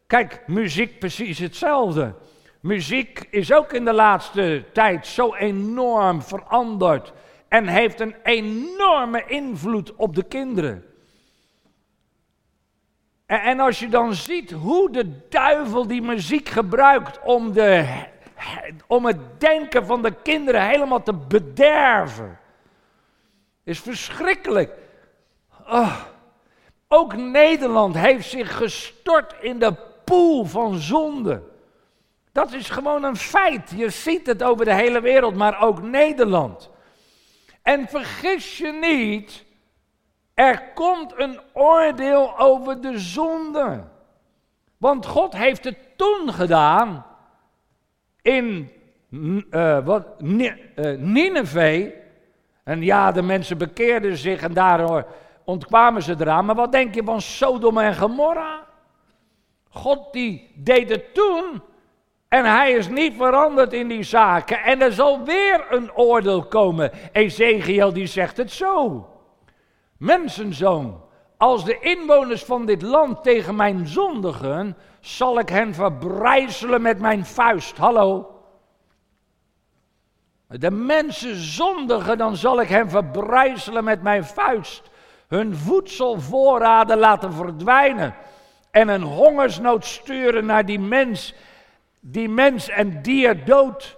kijk, 0.08 0.44
muziek 0.48 1.00
precies 1.00 1.40
hetzelfde. 1.40 2.14
Muziek 2.60 3.28
is 3.30 3.54
ook 3.54 3.74
in 3.74 3.86
de 3.86 3.94
laatste 3.94 4.64
tijd 4.74 5.08
zo 5.08 5.36
enorm 5.36 6.22
veranderd 6.22 7.14
en 7.48 7.68
heeft 7.68 8.00
een 8.00 8.16
enorme 8.24 9.24
invloed 9.26 9.96
op 9.96 10.16
de 10.16 10.24
kinderen. 10.24 10.86
En, 13.26 13.60
als 13.60 13.80
je 13.80 13.90
dan 13.90 14.14
ziet 14.14 14.52
hoe 14.52 14.92
de 14.92 15.28
duivel 15.30 15.88
die 15.88 16.02
muziek 16.02 16.50
gebruikt 16.50 17.20
om, 17.24 17.54
de, 17.54 18.04
om 18.88 19.06
het 19.06 19.40
denken 19.40 19.86
van 19.86 20.02
de 20.02 20.14
kinderen 20.24 20.68
helemaal 20.68 21.04
te 21.04 21.14
bederven, 21.14 22.40
is 23.64 23.80
verschrikkelijk. 23.80 24.74
Oh. 25.68 26.02
Ook 26.88 27.16
Nederland 27.16 27.96
heeft 27.98 28.30
zich 28.30 28.58
gestort 28.58 29.36
in 29.42 29.60
de 29.60 29.74
poel 30.04 30.46
van 30.46 30.76
zonde. 30.76 31.44
Dat 32.32 32.54
is 32.54 32.70
gewoon 32.70 33.04
een 33.04 33.16
feit. 33.16 33.72
Je 33.76 33.90
ziet 33.90 34.26
het 34.26 34.44
over 34.44 34.66
de 34.66 34.74
hele 34.74 35.02
wereld, 35.02 35.36
maar 35.36 35.62
ook 35.62 35.82
Nederland. 35.82 36.70
En 37.62 37.88
vergis 37.88 38.58
je 38.58 38.72
niet, 38.72 39.46
er 40.34 40.64
komt 40.74 41.14
een 41.20 41.40
oordeel 41.54 42.40
over 42.40 42.82
de 42.82 43.00
zonde. 43.00 43.84
Want 44.78 45.06
God 45.06 45.34
heeft 45.34 45.64
het 45.64 45.78
toen 45.98 46.34
gedaan 46.34 47.06
in 48.22 48.72
uh, 49.10 49.86
wat, 49.86 50.06
uh, 50.20 50.52
Nineveh. 50.98 51.94
En 52.64 52.84
ja, 52.84 53.12
de 53.12 53.22
mensen 53.22 53.58
bekeerden 53.58 54.18
zich 54.18 54.42
en 54.42 54.54
daardoor 54.54 55.06
ontkwamen 55.46 56.02
ze 56.02 56.16
eraan. 56.20 56.46
Maar 56.46 56.56
wat 56.56 56.72
denk 56.72 56.96
je 56.96 57.04
van 57.04 57.22
Sodom 57.22 57.78
en 57.78 57.96
Gomorra? 57.96 58.68
God 59.70 60.14
die 60.14 60.52
deed 60.56 60.90
het 60.90 61.14
toen 61.14 61.62
en 62.32 62.46
hij 62.46 62.72
is 62.72 62.88
niet 62.88 63.14
veranderd 63.18 63.74
in 63.74 63.88
die 63.88 64.04
zaken. 64.04 64.64
En 64.64 64.82
er 64.82 64.92
zal 64.92 65.24
weer 65.24 65.66
een 65.70 65.94
oordeel 65.94 66.44
komen. 66.44 66.92
Ezekiel 67.12 67.94
die 67.94 68.06
zegt 68.06 68.38
het 68.38 68.52
zo. 68.52 69.06
Mensenzoon, 69.98 71.02
als 71.38 71.66
de 71.66 71.80
inwoners 71.80 72.44
van 72.44 72.66
dit 72.66 72.82
land 72.82 73.24
tegen 73.24 73.56
mijn 73.56 73.88
zondigen, 73.88 74.78
zal 75.02 75.40
ik 75.40 75.50
hen 75.50 75.74
verbrijzelen 75.74 76.82
met 76.82 77.00
mijn 77.00 77.26
vuist. 77.26 77.78
Hallo. 77.78 78.36
De 80.48 80.72
mensen 80.72 81.36
zondigen, 81.36 82.18
dan 82.18 82.36
zal 82.36 82.62
ik 82.62 82.70
hen 82.70 82.90
verbrijzelen 82.90 83.84
met 83.84 84.02
mijn 84.02 84.26
vuist. 84.26 84.90
Hun 85.28 85.56
voedselvoorraden 85.56 86.98
laten 86.98 87.34
verdwijnen. 87.34 88.16
En 88.72 88.88
een 88.88 89.04
hongersnood 89.04 89.86
sturen 89.86 90.46
naar 90.46 90.66
die 90.66 90.80
mens 90.80 91.34
die 92.02 92.30
mens 92.30 92.70
en 92.70 93.02
dier 93.02 93.46
dood. 93.46 93.98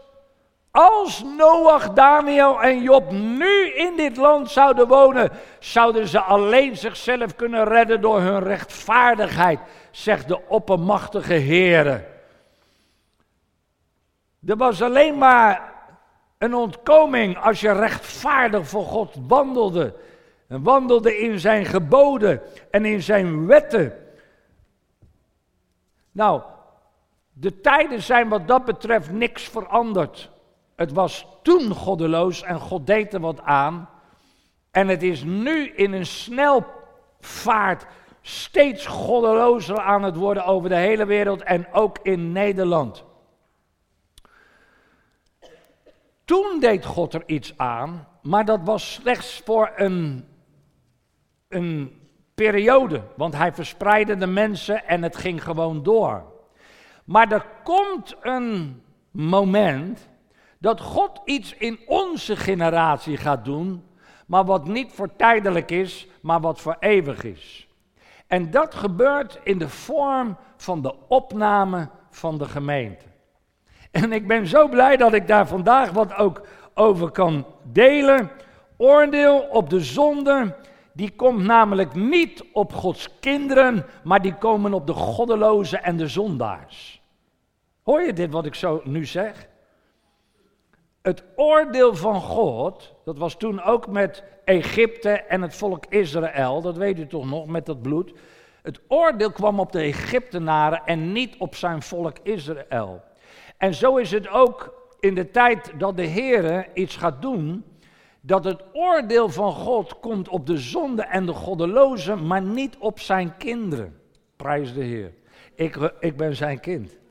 Als 0.72 1.24
Noach, 1.38 1.94
Daniel 1.94 2.62
en 2.62 2.82
Job 2.82 3.12
nu 3.12 3.74
in 3.76 3.96
dit 3.96 4.18
land 4.18 4.52
zouden 4.52 4.88
wonen, 4.88 5.32
zouden 5.60 6.08
ze 6.08 6.20
alleen 6.20 6.78
zichzelf 6.78 7.36
kunnen 7.36 7.64
redden 7.64 8.02
door 8.02 8.20
hun 8.20 8.44
rechtvaardigheid, 8.44 9.60
zegt 9.96 10.28
de 10.28 10.48
oppermachtige 10.48 11.34
Heere. 11.34 12.06
Er 14.46 14.58
was 14.58 14.82
alleen 14.82 15.18
maar 15.18 15.74
een 16.38 16.54
ontkoming 16.54 17.38
als 17.38 17.62
je 17.62 17.72
rechtvaardig 17.72 18.68
voor 18.68 18.86
God 18.86 19.16
wandelde. 19.28 19.96
En 20.48 20.64
wandelde 20.64 21.18
in 21.18 21.40
zijn 21.40 21.66
geboden 21.66 22.42
en 22.72 22.86
in 22.86 23.02
zijn 23.02 23.48
wetten. 23.48 23.94
Nou, 26.12 26.42
de 27.34 27.62
tijden 27.62 28.02
zijn 28.02 28.30
wat 28.30 28.48
dat 28.48 28.66
betreft 28.66 29.12
niks 29.12 29.44
veranderd. 29.44 30.30
Het 30.76 30.92
was 30.92 31.28
toen 31.44 31.72
goddeloos 31.72 32.44
en 32.44 32.60
God 32.60 32.88
deed 32.88 33.14
er 33.14 33.20
wat 33.20 33.42
aan. 33.42 33.90
En 34.72 34.88
het 34.88 35.04
is 35.04 35.24
nu 35.24 35.70
in 35.70 35.94
een 35.94 36.06
snelvaart 36.06 37.86
steeds 38.26 38.86
goddelozer 38.86 39.80
aan 39.80 40.04
het 40.04 40.16
worden 40.16 40.46
over 40.46 40.70
de 40.70 40.76
hele 40.76 41.06
wereld 41.06 41.44
en 41.44 41.68
ook 41.74 41.98
in 42.02 42.32
Nederland. 42.32 43.04
Toen 46.26 46.60
deed 46.60 46.86
God 46.86 47.14
er 47.14 47.24
iets 47.26 47.58
aan, 47.58 48.08
maar 48.22 48.46
dat 48.46 48.60
was 48.64 48.94
slechts 48.94 49.42
voor 49.46 49.72
een, 49.76 50.28
een 51.48 52.02
periode, 52.36 53.02
want 53.16 53.36
hij 53.36 53.54
verspreidde 53.54 54.16
de 54.16 54.28
mensen 54.28 54.88
en 54.88 55.04
het 55.04 55.16
ging 55.16 55.44
gewoon 55.44 55.84
door. 55.84 56.24
Maar 57.04 57.32
er 57.32 57.46
komt 57.64 58.16
een 58.22 58.84
moment 59.12 60.10
dat 60.58 60.82
God 60.82 61.22
iets 61.26 61.54
in 61.54 61.80
onze 61.86 62.36
generatie 62.36 63.18
gaat 63.18 63.46
doen, 63.46 63.84
maar 64.28 64.46
wat 64.46 64.68
niet 64.68 64.92
voor 64.92 65.16
tijdelijk 65.16 65.72
is, 65.72 66.08
maar 66.22 66.40
wat 66.40 66.62
voor 66.62 66.76
eeuwig 66.80 67.24
is. 67.24 67.68
En 68.34 68.52
dat 68.52 68.76
gebeurt 68.76 69.40
in 69.44 69.58
de 69.58 69.70
vorm 69.70 70.38
van 70.58 70.82
de 70.82 70.96
opname 71.08 71.90
van 72.10 72.38
de 72.38 72.46
gemeente. 72.46 73.06
En 73.92 74.12
ik 74.12 74.28
ben 74.28 74.48
zo 74.48 74.68
blij 74.68 74.98
dat 74.98 75.14
ik 75.14 75.28
daar 75.28 75.48
vandaag 75.48 75.92
wat 75.92 76.16
ook 76.16 76.42
over 76.74 77.12
kan 77.12 77.46
delen. 77.64 78.32
Oordeel 78.78 79.40
op 79.40 79.70
de 79.70 79.80
zonde, 79.80 80.56
die 80.94 81.12
komt 81.16 81.44
namelijk 81.44 81.96
niet 81.96 82.44
op 82.54 82.74
Gods 82.74 83.20
kinderen, 83.20 83.86
maar 84.04 84.22
die 84.22 84.36
komen 84.36 84.74
op 84.74 84.88
de 84.88 84.94
goddelozen 84.94 85.84
en 85.84 85.98
de 85.98 86.08
zondaars. 86.08 87.02
Hoor 87.84 88.02
je 88.02 88.14
dit 88.14 88.32
wat 88.32 88.46
ik 88.46 88.56
zo 88.56 88.82
nu 88.84 89.06
zeg? 89.06 89.48
Het 91.04 91.24
oordeel 91.36 91.96
van 91.96 92.22
God, 92.22 92.94
dat 93.04 93.18
was 93.18 93.36
toen 93.36 93.62
ook 93.62 93.88
met 93.88 94.24
Egypte 94.46 95.10
en 95.10 95.42
het 95.42 95.56
volk 95.56 95.86
Israël, 95.90 96.62
dat 96.62 96.78
weet 96.78 97.00
u 97.00 97.08
toch 97.08 97.30
nog, 97.30 97.48
met 97.48 97.66
dat 97.66 97.82
bloed. 97.82 98.14
Het 98.62 98.80
oordeel 98.88 99.32
kwam 99.32 99.60
op 99.60 99.72
de 99.72 99.80
Egyptenaren 99.80 100.82
en 100.86 101.12
niet 101.12 101.36
op 101.38 101.56
zijn 101.56 101.82
volk 101.82 102.18
Israël. 102.22 103.02
En 103.58 103.74
zo 103.74 103.98
is 103.98 104.12
het 104.12 104.30
ook 104.30 104.74
in 105.00 105.16
de 105.16 105.32
tijd 105.32 105.72
dat 105.78 105.98
de 105.98 106.06
Heer 106.06 106.68
iets 106.74 106.96
gaat 106.96 107.22
doen, 107.22 107.64
dat 108.22 108.44
het 108.44 108.64
oordeel 108.74 109.30
van 109.30 109.52
God 109.52 110.00
komt 110.00 110.30
op 110.30 110.48
de 110.48 110.58
zonde 110.58 111.02
en 111.02 111.26
de 111.26 111.34
goddelozen, 111.34 112.28
maar 112.28 112.42
niet 112.42 112.78
op 112.80 113.00
zijn 113.00 113.38
kinderen. 113.38 114.00
Prijs 114.36 114.74
de 114.74 114.84
Heer. 114.84 115.14
Ik, 115.56 115.94
ik 116.00 116.18
ben 116.18 116.36
zijn 116.36 116.60
kind. 116.60 117.02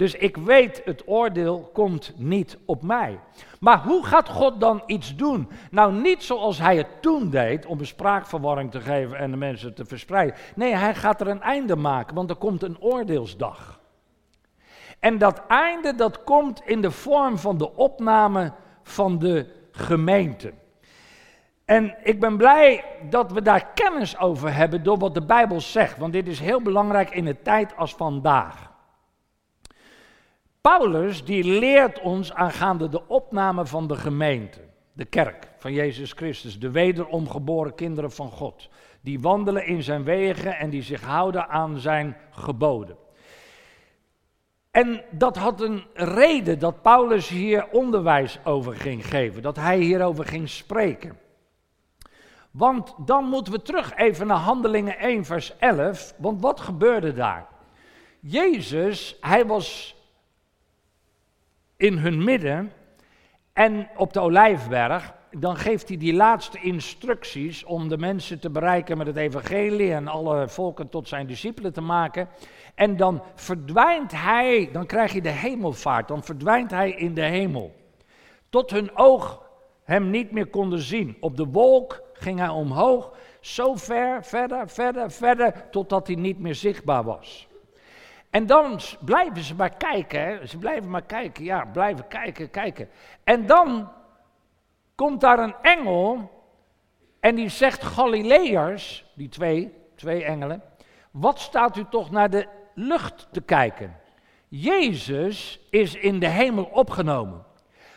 Dus 0.00 0.14
ik 0.14 0.36
weet, 0.36 0.82
het 0.84 1.02
oordeel 1.06 1.70
komt 1.72 2.12
niet 2.16 2.58
op 2.64 2.82
mij. 2.82 3.20
Maar 3.58 3.82
hoe 3.82 4.06
gaat 4.06 4.28
God 4.28 4.60
dan 4.60 4.82
iets 4.86 5.16
doen? 5.16 5.48
Nou, 5.70 5.92
niet 5.92 6.22
zoals 6.22 6.58
hij 6.58 6.76
het 6.76 7.02
toen 7.02 7.30
deed, 7.30 7.66
om 7.66 7.78
een 7.78 7.86
spraakverwarring 7.86 8.70
te 8.70 8.80
geven 8.80 9.18
en 9.18 9.30
de 9.30 9.36
mensen 9.36 9.74
te 9.74 9.84
verspreiden. 9.84 10.36
Nee, 10.54 10.74
hij 10.74 10.94
gaat 10.94 11.20
er 11.20 11.28
een 11.28 11.42
einde 11.42 11.76
maken, 11.76 12.14
want 12.14 12.30
er 12.30 12.36
komt 12.36 12.62
een 12.62 12.80
oordeelsdag. 12.80 13.80
En 14.98 15.18
dat 15.18 15.42
einde, 15.46 15.94
dat 15.94 16.24
komt 16.24 16.62
in 16.64 16.80
de 16.80 16.90
vorm 16.90 17.38
van 17.38 17.58
de 17.58 17.76
opname 17.76 18.52
van 18.82 19.18
de 19.18 19.46
gemeente. 19.70 20.52
En 21.64 21.96
ik 22.02 22.20
ben 22.20 22.36
blij 22.36 22.84
dat 23.10 23.32
we 23.32 23.42
daar 23.42 23.66
kennis 23.74 24.18
over 24.18 24.54
hebben 24.54 24.82
door 24.82 24.98
wat 24.98 25.14
de 25.14 25.24
Bijbel 25.24 25.60
zegt, 25.60 25.98
want 25.98 26.12
dit 26.12 26.28
is 26.28 26.40
heel 26.40 26.62
belangrijk 26.62 27.10
in 27.10 27.26
een 27.26 27.42
tijd 27.42 27.76
als 27.76 27.94
vandaag. 27.94 28.69
Paulus 30.60 31.24
die 31.24 31.44
leert 31.44 32.00
ons 32.00 32.32
aangaande 32.32 32.88
de 32.88 33.08
opname 33.08 33.66
van 33.66 33.86
de 33.86 33.96
gemeente, 33.96 34.60
de 34.92 35.04
kerk 35.04 35.48
van 35.58 35.72
Jezus 35.72 36.12
Christus, 36.12 36.58
de 36.58 36.70
wederom 36.70 37.28
geboren 37.28 37.74
kinderen 37.74 38.12
van 38.12 38.30
God, 38.30 38.68
die 39.00 39.20
wandelen 39.20 39.66
in 39.66 39.82
zijn 39.82 40.04
wegen 40.04 40.56
en 40.56 40.70
die 40.70 40.82
zich 40.82 41.02
houden 41.02 41.48
aan 41.48 41.78
zijn 41.78 42.16
geboden. 42.30 42.96
En 44.70 45.04
dat 45.10 45.36
had 45.36 45.60
een 45.60 45.84
reden 45.94 46.58
dat 46.58 46.82
Paulus 46.82 47.28
hier 47.28 47.68
onderwijs 47.70 48.38
over 48.44 48.76
ging 48.76 49.06
geven, 49.06 49.42
dat 49.42 49.56
hij 49.56 49.78
hierover 49.78 50.24
ging 50.24 50.48
spreken. 50.48 51.18
Want 52.50 52.94
dan 52.96 53.24
moeten 53.24 53.52
we 53.52 53.62
terug 53.62 53.96
even 53.96 54.26
naar 54.26 54.36
Handelingen 54.36 54.98
1, 54.98 55.24
vers 55.24 55.56
11. 55.58 56.14
Want 56.16 56.40
wat 56.40 56.60
gebeurde 56.60 57.12
daar? 57.12 57.48
Jezus, 58.20 59.16
hij 59.20 59.46
was 59.46 59.96
in 61.80 61.98
hun 61.98 62.24
midden 62.24 62.72
en 63.52 63.88
op 63.96 64.12
de 64.12 64.20
Olijfberg. 64.20 65.14
Dan 65.30 65.56
geeft 65.56 65.88
hij 65.88 65.96
die 65.96 66.14
laatste 66.14 66.60
instructies 66.60 67.64
om 67.64 67.88
de 67.88 67.98
mensen 67.98 68.40
te 68.40 68.50
bereiken 68.50 68.98
met 68.98 69.06
het 69.06 69.16
evangelie 69.16 69.92
en 69.92 70.08
alle 70.08 70.48
volken 70.48 70.88
tot 70.88 71.08
zijn 71.08 71.26
discipelen 71.26 71.72
te 71.72 71.80
maken. 71.80 72.28
En 72.74 72.96
dan 72.96 73.22
verdwijnt 73.34 74.12
hij, 74.12 74.68
dan 74.72 74.86
krijg 74.86 75.12
je 75.12 75.22
de 75.22 75.30
hemelvaart, 75.30 76.08
dan 76.08 76.24
verdwijnt 76.24 76.70
hij 76.70 76.90
in 76.90 77.14
de 77.14 77.24
hemel. 77.24 77.74
Tot 78.48 78.70
hun 78.70 78.96
oog 78.96 79.42
hem 79.84 80.10
niet 80.10 80.30
meer 80.30 80.46
konden 80.46 80.80
zien. 80.80 81.16
Op 81.20 81.36
de 81.36 81.46
wolk 81.46 82.02
ging 82.12 82.38
hij 82.38 82.48
omhoog, 82.48 83.16
zo 83.40 83.74
ver, 83.74 84.24
verder, 84.24 84.68
verder, 84.68 85.10
verder, 85.10 85.70
totdat 85.70 86.06
hij 86.06 86.16
niet 86.16 86.38
meer 86.38 86.54
zichtbaar 86.54 87.04
was. 87.04 87.48
En 88.30 88.46
dan 88.46 88.80
blijven 89.00 89.42
ze 89.42 89.54
maar 89.54 89.76
kijken, 89.76 90.20
hè? 90.20 90.46
ze 90.46 90.58
blijven 90.58 90.90
maar 90.90 91.02
kijken, 91.02 91.44
ja, 91.44 91.64
blijven 91.64 92.08
kijken, 92.08 92.50
kijken. 92.50 92.88
En 93.24 93.46
dan 93.46 93.92
komt 94.94 95.20
daar 95.20 95.38
een 95.38 95.54
engel 95.62 96.30
en 97.20 97.34
die 97.34 97.48
zegt, 97.48 97.82
Galileërs, 97.82 99.04
die 99.14 99.28
twee, 99.28 99.72
twee 99.96 100.24
engelen, 100.24 100.62
wat 101.10 101.38
staat 101.38 101.76
u 101.76 101.84
toch 101.90 102.10
naar 102.10 102.30
de 102.30 102.48
lucht 102.74 103.28
te 103.32 103.40
kijken? 103.40 103.96
Jezus 104.48 105.60
is 105.70 105.94
in 105.94 106.18
de 106.18 106.28
hemel 106.28 106.64
opgenomen, 106.64 107.44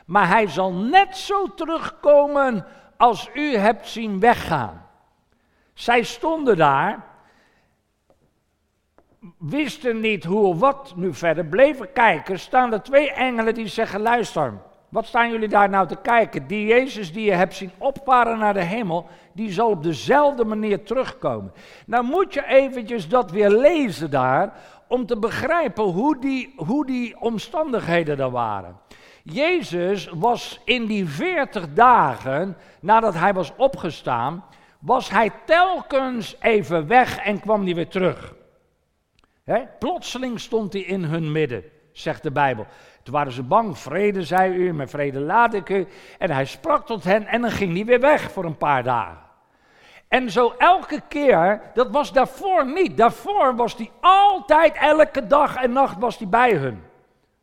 maar 0.05 0.27
hij 0.27 0.47
zal 0.47 0.73
net 0.73 1.17
zo 1.17 1.53
terugkomen 1.53 2.65
als 2.97 3.29
u 3.33 3.55
hebt 3.55 3.87
zien 3.87 4.19
weggaan. 4.19 4.87
Zij 5.73 6.03
stonden 6.03 6.57
daar, 6.57 7.05
wisten 9.37 9.99
niet 9.99 10.23
hoe 10.23 10.45
of 10.45 10.59
wat 10.59 10.93
nu 10.95 11.13
verder, 11.13 11.45
bleven 11.45 11.91
kijken. 11.93 12.39
Staan 12.39 12.73
er 12.73 12.81
twee 12.81 13.11
engelen 13.11 13.53
die 13.53 13.67
zeggen: 13.67 14.01
Luister, 14.01 14.53
wat 14.89 15.05
staan 15.05 15.31
jullie 15.31 15.47
daar 15.47 15.69
nou 15.69 15.87
te 15.87 15.95
kijken? 16.01 16.47
Die 16.47 16.65
Jezus 16.65 17.13
die 17.13 17.25
je 17.25 17.31
hebt 17.31 17.53
zien 17.53 17.71
opvaren 17.77 18.37
naar 18.37 18.53
de 18.53 18.63
hemel, 18.63 19.07
die 19.33 19.51
zal 19.51 19.69
op 19.69 19.83
dezelfde 19.83 20.45
manier 20.45 20.83
terugkomen. 20.83 21.53
Nou 21.85 22.03
moet 22.03 22.33
je 22.33 22.45
eventjes 22.47 23.07
dat 23.09 23.31
weer 23.31 23.49
lezen 23.49 24.09
daar, 24.09 24.53
om 24.87 25.05
te 25.05 25.17
begrijpen 25.17 25.83
hoe 25.83 26.19
die, 26.19 26.53
hoe 26.55 26.85
die 26.85 27.19
omstandigheden 27.19 28.19
er 28.19 28.31
waren. 28.31 28.77
Jezus 29.23 30.09
was 30.13 30.61
in 30.65 30.85
die 30.85 31.07
veertig 31.07 31.73
dagen 31.73 32.57
nadat 32.79 33.13
hij 33.13 33.33
was 33.33 33.53
opgestaan, 33.57 34.43
was 34.79 35.09
hij 35.09 35.31
telkens 35.45 36.35
even 36.39 36.87
weg 36.87 37.17
en 37.17 37.39
kwam 37.39 37.63
hij 37.63 37.75
weer 37.75 37.87
terug. 37.87 38.33
Plotseling 39.79 40.39
stond 40.39 40.73
hij 40.73 40.81
in 40.81 41.03
hun 41.03 41.31
midden, 41.31 41.63
zegt 41.91 42.23
de 42.23 42.31
Bijbel. 42.31 42.65
Toen 43.03 43.13
waren 43.13 43.31
ze 43.31 43.43
bang, 43.43 43.77
vrede 43.77 44.23
zei 44.23 44.53
u, 44.53 44.73
met 44.73 44.89
vrede 44.89 45.19
laat 45.19 45.53
ik 45.53 45.69
u. 45.69 45.87
En 46.17 46.31
hij 46.31 46.45
sprak 46.45 46.85
tot 46.85 47.03
hen 47.03 47.25
en 47.25 47.41
dan 47.41 47.51
ging 47.51 47.75
hij 47.75 47.85
weer 47.85 47.99
weg 47.99 48.31
voor 48.31 48.45
een 48.45 48.57
paar 48.57 48.83
dagen. 48.83 49.17
En 50.07 50.31
zo 50.31 50.53
elke 50.57 51.01
keer, 51.07 51.61
dat 51.73 51.91
was 51.91 52.13
daarvoor 52.13 52.65
niet. 52.73 52.97
Daarvoor 52.97 53.55
was 53.55 53.75
hij 53.75 53.91
altijd, 54.01 54.73
elke 54.75 55.27
dag 55.27 55.55
en 55.55 55.71
nacht 55.71 55.99
was 55.99 56.17
hij 56.17 56.27
bij 56.27 56.53
hun. 56.53 56.83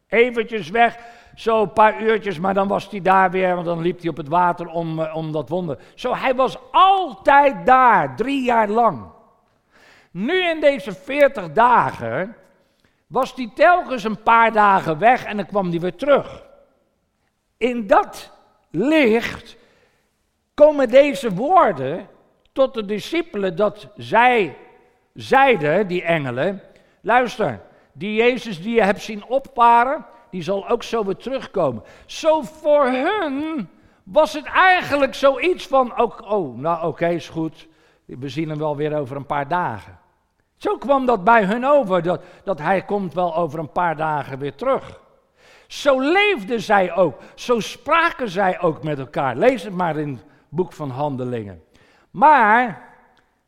Eventjes 0.08 0.70
weg, 0.70 0.98
zo 1.34 1.62
een 1.62 1.72
paar 1.72 2.02
uurtjes, 2.02 2.38
maar 2.38 2.54
dan 2.54 2.68
was 2.68 2.90
hij 2.90 3.00
daar 3.00 3.30
weer, 3.30 3.54
want 3.54 3.66
dan 3.66 3.80
liep 3.80 4.00
hij 4.00 4.10
op 4.10 4.16
het 4.16 4.28
water 4.28 4.66
om, 4.66 5.00
eh, 5.00 5.16
om 5.16 5.32
dat 5.32 5.48
wonder. 5.48 5.78
Zo, 5.94 6.14
hij 6.14 6.34
was 6.34 6.58
altijd 6.70 7.66
daar, 7.66 8.16
drie 8.16 8.44
jaar 8.44 8.68
lang. 8.68 9.02
Nu 10.10 10.48
in 10.48 10.60
deze 10.60 10.92
veertig 10.92 11.52
dagen 11.52 12.36
was 13.06 13.34
hij 13.34 13.50
telkens 13.54 14.04
een 14.04 14.22
paar 14.22 14.52
dagen 14.52 14.98
weg 14.98 15.24
en 15.24 15.36
dan 15.36 15.46
kwam 15.46 15.70
hij 15.70 15.80
weer 15.80 15.96
terug. 15.96 16.46
In 17.56 17.86
dat 17.86 18.30
licht 18.70 19.56
komen 20.54 20.88
deze 20.88 21.34
woorden 21.34 22.08
tot 22.52 22.74
de 22.74 22.84
discipelen 22.84 23.56
dat 23.56 23.88
zij 23.96 24.56
zeiden, 25.14 25.86
die 25.86 26.02
engelen, 26.02 26.62
luister, 27.00 27.60
die 27.92 28.14
Jezus 28.14 28.62
die 28.62 28.74
je 28.74 28.82
hebt 28.82 29.02
zien 29.02 29.24
opvaren, 29.24 30.06
die 30.30 30.42
zal 30.42 30.68
ook 30.68 30.82
zo 30.82 31.04
weer 31.04 31.16
terugkomen. 31.16 31.82
Zo 32.06 32.42
voor 32.42 32.86
hun 32.86 33.68
was 34.02 34.32
het 34.32 34.44
eigenlijk 34.44 35.14
zoiets 35.14 35.66
van, 35.66 35.96
ook, 35.96 36.30
oh, 36.30 36.58
nou 36.58 36.86
oké, 36.86 37.08
is 37.08 37.28
goed, 37.28 37.68
we 38.18 38.28
zien 38.28 38.48
hem 38.48 38.58
wel 38.58 38.76
weer 38.76 38.96
over 38.96 39.16
een 39.16 39.26
paar 39.26 39.48
dagen. 39.48 39.98
Zo 40.56 40.76
kwam 40.76 41.06
dat 41.06 41.24
bij 41.24 41.44
hun 41.44 41.66
over, 41.66 42.02
dat, 42.02 42.22
dat 42.44 42.58
hij 42.58 42.82
komt 42.82 43.14
wel 43.14 43.36
over 43.36 43.58
een 43.58 43.72
paar 43.72 43.96
dagen 43.96 44.38
weer 44.38 44.54
terug. 44.54 45.00
Zo 45.66 46.00
leefden 46.00 46.60
zij 46.60 46.94
ook, 46.94 47.20
zo 47.34 47.60
spraken 47.60 48.28
zij 48.28 48.60
ook 48.60 48.82
met 48.82 48.98
elkaar. 48.98 49.36
Lees 49.36 49.62
het 49.62 49.74
maar 49.74 49.96
in 49.96 50.08
het 50.12 50.24
boek 50.48 50.72
van 50.72 50.90
Handelingen. 50.90 51.62
Maar 52.10 52.88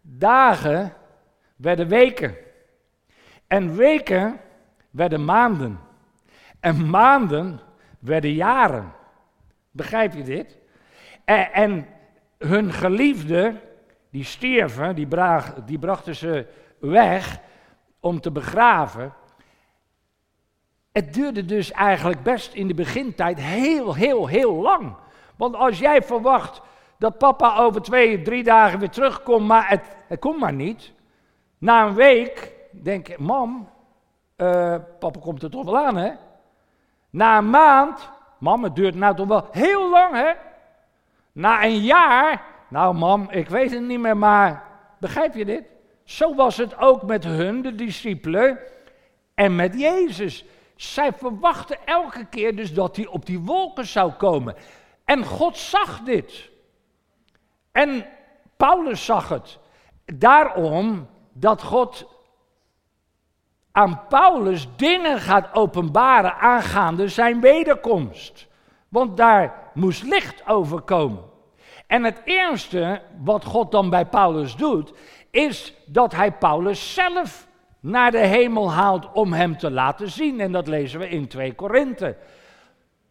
dagen 0.00 0.92
werden 1.56 1.88
weken. 1.88 2.36
En 3.46 3.74
weken 3.76 4.40
werden 4.90 5.24
maanden. 5.24 5.80
En 6.60 6.90
maanden 6.90 7.60
werden 7.98 8.32
jaren. 8.32 8.92
Begrijp 9.70 10.14
je 10.14 10.22
dit? 10.22 10.58
En, 11.24 11.52
en 11.52 11.86
hun 12.38 12.72
geliefden, 12.72 13.60
die 14.12 14.24
stierven, 14.24 14.94
die, 14.94 15.08
die 15.64 15.78
brachten 15.78 16.16
ze 16.16 16.46
weg 16.78 17.40
om 18.00 18.20
te 18.20 18.30
begraven. 18.30 19.14
Het 20.92 21.14
duurde 21.14 21.44
dus 21.44 21.70
eigenlijk 21.70 22.22
best 22.22 22.54
in 22.54 22.66
de 22.66 22.74
begintijd 22.74 23.40
heel, 23.40 23.94
heel, 23.94 24.26
heel 24.26 24.54
lang. 24.54 24.96
Want 25.36 25.56
als 25.56 25.78
jij 25.78 26.02
verwacht 26.02 26.60
dat 26.98 27.18
papa 27.18 27.56
over 27.56 27.82
twee, 27.82 28.22
drie 28.22 28.42
dagen 28.42 28.78
weer 28.78 28.90
terugkomt, 28.90 29.46
maar 29.46 29.68
het, 29.68 29.96
het 30.06 30.20
komt 30.20 30.38
maar 30.40 30.52
niet. 30.52 30.92
Na 31.58 31.86
een 31.86 31.94
week 31.94 32.54
denk 32.70 33.08
ik, 33.08 33.18
mam, 33.18 33.68
uh, 34.36 34.76
papa 34.98 35.20
komt 35.20 35.42
er 35.42 35.50
toch 35.50 35.64
wel 35.64 35.78
aan, 35.78 35.96
hè? 35.96 36.12
Na 37.10 37.38
een 37.38 37.50
maand, 37.50 38.10
mam, 38.38 38.64
het 38.64 38.74
duurt 38.74 38.94
nou 38.94 39.16
toch 39.16 39.26
wel 39.26 39.48
heel 39.50 39.90
lang, 39.90 40.14
hè? 40.14 40.32
Na 41.32 41.64
een 41.64 41.80
jaar, 41.80 42.51
nou 42.72 42.94
mam, 42.94 43.30
ik 43.30 43.48
weet 43.48 43.70
het 43.70 43.82
niet 43.82 44.00
meer, 44.00 44.16
maar 44.16 44.64
begrijp 45.00 45.34
je 45.34 45.44
dit? 45.44 45.64
Zo 46.04 46.34
was 46.34 46.56
het 46.56 46.78
ook 46.78 47.02
met 47.02 47.24
hun, 47.24 47.62
de 47.62 47.74
discipelen, 47.74 48.58
en 49.34 49.56
met 49.56 49.80
Jezus. 49.80 50.44
Zij 50.76 51.12
verwachten 51.12 51.76
elke 51.84 52.24
keer 52.24 52.56
dus 52.56 52.74
dat 52.74 52.96
hij 52.96 53.06
op 53.06 53.26
die 53.26 53.40
wolken 53.40 53.86
zou 53.86 54.12
komen. 54.12 54.54
En 55.04 55.24
God 55.24 55.56
zag 55.56 56.00
dit. 56.00 56.50
En 57.72 58.06
Paulus 58.56 59.04
zag 59.04 59.28
het. 59.28 59.58
Daarom 60.04 61.08
dat 61.32 61.62
God 61.62 62.06
aan 63.72 64.06
Paulus 64.08 64.68
dingen 64.76 65.20
gaat 65.20 65.54
openbaren 65.54 66.34
aangaande 66.34 67.08
zijn 67.08 67.40
wederkomst. 67.40 68.46
Want 68.88 69.16
daar 69.16 69.70
moest 69.74 70.02
licht 70.02 70.46
over 70.46 70.80
komen. 70.80 71.31
En 71.92 72.04
het 72.04 72.20
eerste 72.24 73.00
wat 73.24 73.44
God 73.44 73.70
dan 73.70 73.90
bij 73.90 74.06
Paulus 74.06 74.56
doet, 74.56 74.92
is 75.30 75.74
dat 75.86 76.14
hij 76.14 76.32
Paulus 76.32 76.94
zelf 76.94 77.46
naar 77.80 78.10
de 78.10 78.26
hemel 78.26 78.70
haalt 78.70 79.12
om 79.12 79.32
hem 79.32 79.58
te 79.58 79.70
laten 79.70 80.10
zien. 80.10 80.40
En 80.40 80.52
dat 80.52 80.66
lezen 80.66 81.00
we 81.00 81.08
in 81.08 81.28
2 81.28 81.54
Korinthe. 81.54 82.16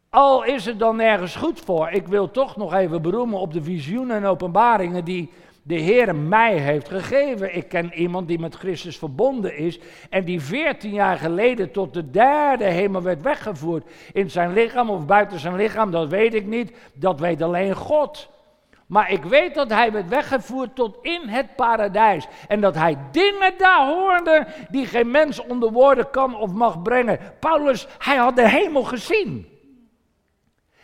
Al 0.09 0.43
is 0.43 0.65
het 0.65 0.79
dan 0.79 0.95
nergens 0.95 1.35
goed 1.35 1.59
voor, 1.59 1.89
ik 1.89 2.07
wil 2.07 2.31
toch 2.31 2.57
nog 2.57 2.73
even 2.73 3.01
beroemen 3.01 3.39
op 3.39 3.53
de 3.53 3.63
visioenen 3.63 4.15
en 4.15 4.25
openbaringen 4.25 5.05
die 5.05 5.31
de 5.63 5.75
Heer 5.75 6.15
mij 6.15 6.57
heeft 6.57 6.89
gegeven. 6.89 7.55
Ik 7.55 7.69
ken 7.69 7.93
iemand 7.93 8.27
die 8.27 8.39
met 8.39 8.55
Christus 8.55 8.97
verbonden 8.97 9.57
is 9.57 9.79
en 10.09 10.23
die 10.23 10.41
14 10.41 10.91
jaar 10.91 11.17
geleden 11.17 11.71
tot 11.71 11.93
de 11.93 12.09
derde 12.09 12.65
hemel 12.65 13.01
werd 13.01 13.21
weggevoerd. 13.21 13.83
In 14.13 14.29
zijn 14.29 14.53
lichaam 14.53 14.89
of 14.89 15.05
buiten 15.05 15.39
zijn 15.39 15.55
lichaam, 15.55 15.91
dat 15.91 16.09
weet 16.09 16.33
ik 16.33 16.45
niet. 16.45 16.71
Dat 16.93 17.19
weet 17.19 17.41
alleen 17.41 17.75
God. 17.75 18.29
Maar 18.91 19.11
ik 19.11 19.23
weet 19.23 19.55
dat 19.55 19.69
hij 19.69 19.91
werd 19.91 20.07
weggevoerd 20.07 20.75
tot 20.75 20.97
in 21.01 21.27
het 21.27 21.55
paradijs. 21.55 22.27
En 22.47 22.61
dat 22.61 22.75
hij 22.75 22.97
dingen 23.11 23.53
daar 23.57 23.87
hoorde 23.87 24.47
die 24.69 24.85
geen 24.85 25.11
mens 25.11 25.45
onder 25.45 25.71
woorden 25.71 26.09
kan 26.09 26.35
of 26.35 26.51
mag 26.51 26.81
brengen. 26.81 27.19
Paulus, 27.39 27.87
hij 27.97 28.15
had 28.15 28.35
de 28.35 28.49
hemel 28.49 28.83
gezien. 28.83 29.59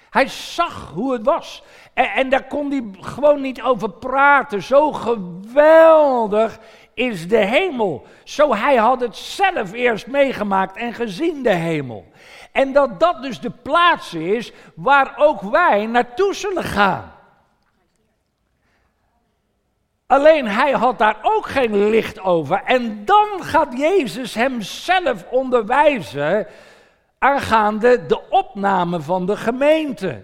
Hij 0.09 0.27
zag 0.27 0.91
hoe 0.93 1.13
het 1.13 1.25
was. 1.25 1.63
En, 1.93 2.09
en 2.09 2.29
daar 2.29 2.43
kon 2.43 2.71
hij 2.71 2.83
gewoon 2.99 3.41
niet 3.41 3.61
over 3.61 3.89
praten. 3.89 4.63
Zo 4.63 4.91
geweldig 4.91 6.59
is 6.93 7.27
de 7.27 7.45
hemel. 7.45 8.05
Zo 8.23 8.53
hij 8.53 8.75
had 8.75 9.01
het 9.01 9.15
zelf 9.15 9.71
eerst 9.71 10.07
meegemaakt 10.07 10.77
en 10.77 10.93
gezien 10.93 11.43
de 11.43 11.53
hemel. 11.53 12.05
En 12.51 12.73
dat 12.73 12.99
dat 12.99 13.21
dus 13.21 13.39
de 13.39 13.51
plaats 13.51 14.13
is 14.13 14.51
waar 14.75 15.13
ook 15.17 15.41
wij 15.41 15.85
naartoe 15.85 16.33
zullen 16.33 16.63
gaan. 16.63 17.15
Alleen 20.07 20.47
hij 20.47 20.71
had 20.71 20.97
daar 20.97 21.17
ook 21.21 21.45
geen 21.45 21.89
licht 21.89 22.19
over. 22.19 22.61
En 22.63 23.05
dan 23.05 23.27
gaat 23.39 23.77
Jezus 23.77 24.33
hemzelf 24.33 25.25
onderwijzen 25.29 26.47
aangaande 27.19 28.05
de 28.05 28.29
opname 28.29 29.01
van 29.01 29.25
de 29.25 29.37
gemeente. 29.37 30.23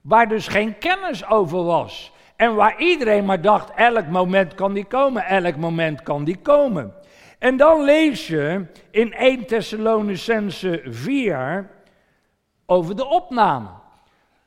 Waar 0.00 0.28
dus 0.28 0.48
geen 0.48 0.78
kennis 0.78 1.26
over 1.26 1.64
was. 1.64 2.12
En 2.36 2.54
waar 2.54 2.80
iedereen 2.80 3.24
maar 3.24 3.40
dacht, 3.40 3.70
elk 3.74 4.06
moment 4.06 4.54
kan 4.54 4.72
die 4.72 4.84
komen, 4.84 5.24
elk 5.24 5.56
moment 5.56 6.02
kan 6.02 6.24
die 6.24 6.38
komen. 6.38 6.94
En 7.38 7.56
dan 7.56 7.84
lees 7.84 8.26
je 8.26 8.66
in 8.90 9.12
1 9.12 9.46
Thessalonicense 9.46 10.82
4 10.84 11.70
over 12.66 12.96
de 12.96 13.04
opname. 13.04 13.68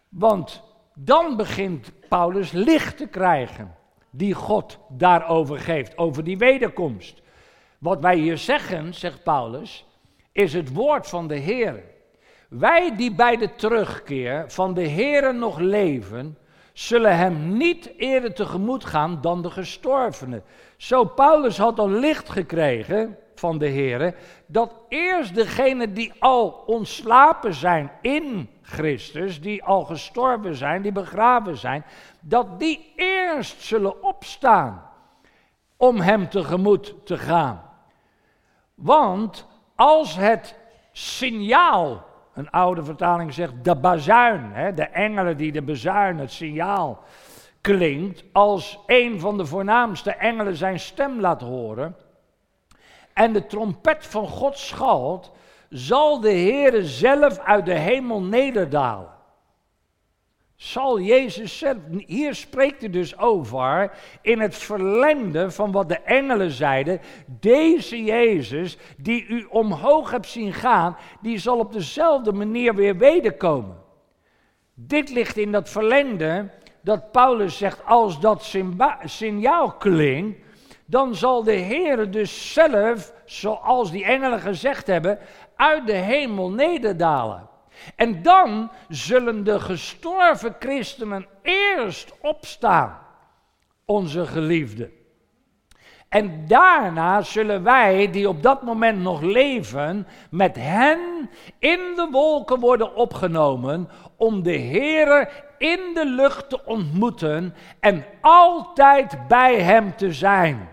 Want 0.10 0.64
dan 0.94 1.36
begint 1.38 1.92
Paulus 2.08 2.52
licht 2.52 2.98
te 2.98 3.08
krijgen, 3.08 3.76
die 4.10 4.34
God 4.34 4.78
daarover 4.89 5.60
geeft, 5.60 5.98
over 5.98 6.24
die 6.24 6.38
wederkomst. 6.38 7.22
Wat 7.78 8.02
wij 8.02 8.15
hier 8.15 8.38
zeggen, 8.38 8.93
zegt 8.93 9.24
Paulus, 9.24 9.86
is 10.32 10.54
het 10.54 10.74
woord 10.74 11.08
van 11.08 11.28
de 11.28 11.36
Heer. 11.36 11.84
Wij 12.50 12.95
die 12.95 13.15
bij 13.15 13.38
de 13.38 13.56
terugkeer 13.56 14.43
van 14.48 14.74
de 14.74 14.82
Heer 14.82 15.36
nog 15.36 15.58
leven, 15.58 16.38
zullen 16.74 17.17
hem 17.17 17.58
niet 17.58 17.91
eerder 17.98 18.34
tegemoet 18.34 18.86
gaan 18.86 19.22
dan 19.22 19.41
de 19.41 19.52
gestorvenen. 19.52 20.43
Zo, 20.78 21.06
Paulus 21.06 21.58
had 21.58 21.80
al 21.80 21.89
licht 21.89 22.30
gekregen 22.30 23.17
van 23.39 23.58
de 23.58 23.67
Heer, 23.67 24.15
dat 24.45 24.75
eerst 24.88 25.36
degenen 25.36 25.93
die 25.93 26.13
al 26.19 26.63
ontslapen 26.65 27.54
zijn 27.54 27.91
in 28.02 28.49
Christus, 28.62 29.41
die 29.41 29.63
al 29.63 29.84
gestorven 29.84 30.56
zijn, 30.56 30.82
die 30.82 30.91
begraven 30.91 31.58
zijn, 31.58 31.86
dat 32.19 32.60
die 32.60 32.93
eerst 32.95 33.62
zullen 33.62 34.04
opstaan 34.04 34.89
om 35.78 35.99
hem 35.99 36.30
tegemoet 36.30 36.95
te 37.06 37.17
gaan. 37.17 37.62
Want 38.75 39.47
als 39.75 40.15
het 40.15 40.56
signaal, 40.91 42.06
een 42.34 42.49
oude 42.49 42.84
vertaling 42.84 43.34
zegt 43.34 43.63
de 43.63 43.75
bazuin, 43.75 44.52
hè, 44.54 44.73
de 44.73 44.86
engelen 44.86 45.38
die 45.38 45.52
de 45.52 45.62
bazuin, 45.62 46.17
het 46.17 46.32
signaal 46.32 47.04
klinkt, 47.62 48.23
als 48.32 48.80
een 48.86 49.19
van 49.19 49.38
de 49.38 49.45
voornaamste 49.45 50.12
engelen 50.12 50.56
zijn 50.56 50.80
stem 50.80 51.19
laat 51.19 51.41
horen 51.41 51.95
en 53.19 53.34
de 53.34 53.45
trompet 53.45 54.05
van 54.05 54.27
God 54.27 54.58
schalt, 54.58 55.32
zal 55.69 56.19
de 56.19 56.32
Heere 56.32 56.86
zelf 56.86 57.39
uit 57.39 57.65
de 57.65 57.73
hemel 57.73 58.21
nederdalen. 58.21 59.10
Zal 60.55 60.99
Jezus 60.99 61.58
zelf, 61.58 61.77
hier 62.05 62.36
spreekt 62.36 62.82
hij 62.82 62.89
dus 62.89 63.17
over, 63.17 63.91
in 64.21 64.39
het 64.39 64.55
verlengde 64.55 65.51
van 65.51 65.71
wat 65.71 65.89
de 65.89 65.99
engelen 65.99 66.51
zeiden, 66.51 66.99
deze 67.25 68.03
Jezus 68.03 68.77
die 68.97 69.25
u 69.27 69.47
omhoog 69.49 70.12
hebt 70.12 70.27
zien 70.27 70.53
gaan, 70.53 70.97
die 71.21 71.38
zal 71.38 71.60
op 71.60 71.73
dezelfde 71.73 72.34
manier 72.34 72.75
weer 72.75 72.97
wederkomen. 72.97 73.77
Dit 74.73 75.10
ligt 75.10 75.38
in 75.38 75.51
dat 75.51 75.69
verlengde 75.69 76.49
dat 76.82 77.12
Paulus 77.12 77.58
zegt, 77.58 77.86
als 77.86 78.19
dat 78.19 78.53
signaal 79.05 79.71
klinkt, 79.71 80.47
dan 80.89 81.15
zal 81.15 81.43
de 81.43 81.52
Heer 81.52 82.12
dus 82.12 82.54
zelf, 82.54 83.13
zoals 83.25 83.91
die 83.91 84.06
engelen 84.06 84.39
gezegd 84.39 84.88
hebben, 84.88 85.19
uit 85.56 85.88
de 85.88 85.93
hemel 85.93 86.49
nederdalen. 86.49 87.49
En 87.95 88.21
dan 88.21 88.71
zullen 88.88 89.43
de 89.43 89.60
gestorven 89.60 90.56
christenen 90.60 91.28
eerst 91.41 92.13
opstaan, 92.21 92.97
onze 93.86 94.25
geliefden. 94.25 94.91
En 96.10 96.47
daarna 96.47 97.21
zullen 97.21 97.63
wij, 97.63 98.12
die 98.12 98.30
op 98.30 98.43
dat 98.43 98.62
moment 98.62 98.99
nog 99.02 99.21
leven, 99.21 100.08
met 100.32 100.56
hen 100.56 101.30
in 101.60 101.80
de 101.95 102.08
wolken 102.12 102.60
worden 102.60 102.95
opgenomen 102.95 103.89
om 104.17 104.43
de 104.43 104.58
Heere 104.58 105.30
in 105.58 105.80
de 105.93 106.06
lucht 106.06 106.49
te 106.49 106.65
ontmoeten 106.65 107.56
en 107.80 108.06
altijd 108.21 109.28
bij 109.28 109.62
Hem 109.62 109.95
te 109.95 110.13
zijn. 110.13 110.69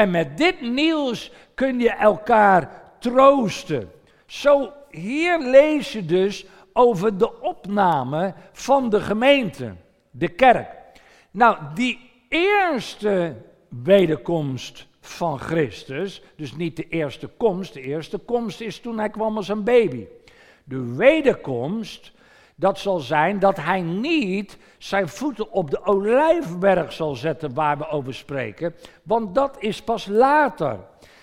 En 0.00 0.10
met 0.10 0.36
dit 0.38 0.60
nieuws 0.60 1.32
kun 1.54 1.80
je 1.80 1.90
elkaar 1.90 2.82
troosten. 2.98 3.90
Zo 4.26 4.72
hier 4.90 5.38
lees 5.38 5.92
je 5.92 6.04
dus 6.04 6.46
over 6.72 7.18
de 7.18 7.40
opname 7.40 8.34
van 8.52 8.90
de 8.90 9.00
gemeente, 9.00 9.74
de 10.10 10.28
kerk. 10.28 10.68
Nou, 11.30 11.56
die 11.74 12.10
eerste 12.28 13.36
wederkomst 13.68 14.86
van 15.00 15.38
Christus, 15.38 16.22
dus 16.36 16.56
niet 16.56 16.76
de 16.76 16.88
eerste 16.88 17.26
komst, 17.26 17.74
de 17.74 17.82
eerste 17.82 18.18
komst 18.18 18.60
is 18.60 18.80
toen 18.80 18.98
hij 18.98 19.10
kwam 19.10 19.36
als 19.36 19.48
een 19.48 19.64
baby. 19.64 20.06
De 20.64 20.94
wederkomst, 20.94 22.12
dat 22.54 22.78
zal 22.78 22.98
zijn 22.98 23.38
dat 23.38 23.56
hij 23.56 23.80
niet 23.80 24.58
zijn 24.82 25.08
voeten 25.08 25.52
op 25.52 25.70
de 25.70 25.84
olijfberg 25.84 26.92
zal 26.92 27.14
zetten 27.14 27.54
waar 27.54 27.78
we 27.78 27.88
over 27.88 28.14
spreken, 28.14 28.74
want 29.02 29.34
dat 29.34 29.56
is 29.58 29.82
pas 29.82 30.06
later. 30.06 30.78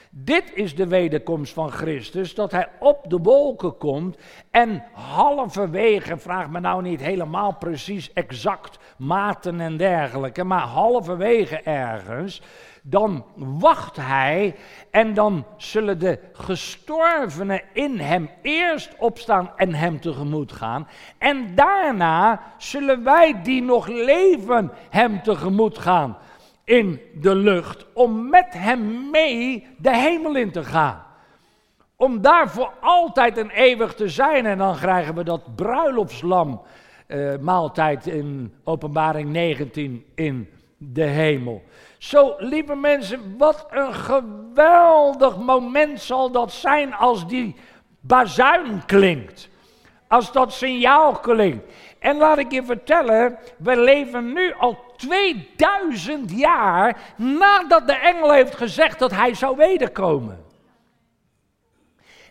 Dit 0.10 0.52
is 0.54 0.76
de 0.76 0.88
wederkomst 0.88 1.54
van 1.54 1.72
Christus, 1.72 2.36
dat 2.36 2.52
hij 2.52 2.68
op 2.80 3.10
de 3.10 3.18
wolken 3.18 3.78
komt 3.78 4.18
en 4.52 4.84
halverwege, 4.94 6.18
vraag 6.18 6.50
me 6.50 6.60
nou 6.60 6.82
niet 6.82 7.02
helemaal 7.02 7.56
precies 7.56 8.14
exact 8.14 8.80
maten 8.98 9.60
en 9.60 9.78
dergelijke, 9.78 10.44
maar 10.44 10.62
halverwege 10.62 11.62
ergens, 11.62 12.42
dan 12.90 13.26
wacht 13.36 13.96
hij 13.96 14.56
en 14.92 15.14
dan 15.14 15.46
zullen 15.58 16.00
de 16.00 16.20
gestorvenen 16.34 17.62
in 17.74 18.00
hem 18.00 18.30
eerst 18.42 18.96
opstaan 18.98 19.52
en 19.56 19.74
hem 19.74 20.00
tegemoet 20.00 20.52
gaan. 20.52 20.88
En 21.18 21.56
daarna 21.56 22.42
zullen 22.58 23.04
wij 23.04 23.42
die 23.44 23.62
nog 23.62 23.88
leven 23.88 24.72
hem 24.90 25.24
tegemoet 25.24 25.78
gaan 25.78 26.18
in 26.64 27.02
de 27.14 27.36
lucht 27.36 27.86
om 27.94 28.30
met 28.30 28.48
hem 28.50 29.10
mee 29.10 29.68
de 29.78 29.96
hemel 29.96 30.36
in 30.36 30.52
te 30.52 30.64
gaan. 30.64 31.04
Om 31.96 32.22
daar 32.22 32.50
voor 32.50 32.74
altijd 32.82 33.38
en 33.38 33.50
eeuwig 33.50 33.94
te 33.94 34.10
zijn. 34.10 34.46
En 34.46 34.58
dan 34.58 34.76
krijgen 34.76 35.16
we 35.16 35.24
dat 35.24 35.56
bruiloftslam 35.56 36.62
uh, 37.08 37.38
maaltijd 37.38 38.08
in 38.08 38.54
openbaring 38.64 39.30
19 39.30 40.06
in 40.16 40.50
de 40.78 41.04
hemel. 41.04 41.64
Zo, 41.98 42.36
lieve 42.38 42.76
mensen, 42.76 43.36
wat 43.38 43.68
een 43.70 43.94
geweldig 43.94 45.38
moment 45.38 46.02
zal 46.02 46.32
dat 46.32 46.52
zijn 46.52 46.94
als 46.94 47.28
die 47.28 47.56
bazuin 48.00 48.86
klinkt. 48.86 49.50
Als 50.08 50.32
dat 50.32 50.54
signaal 50.54 51.12
klinkt. 51.12 51.74
En 52.00 52.18
laat 52.18 52.38
ik 52.38 52.52
je 52.52 52.64
vertellen, 52.64 53.38
we 53.58 53.78
leven 53.78 54.34
nu 54.34 54.54
al 54.54 54.78
2000 54.98 56.32
jaar 56.32 56.98
nadat 57.18 57.88
de 57.88 57.96
engel 57.96 58.32
heeft 58.32 58.56
gezegd 58.56 59.00
dat 59.00 59.12
hij 59.12 59.34
zou 59.34 59.56
wederkomen. 59.58 60.46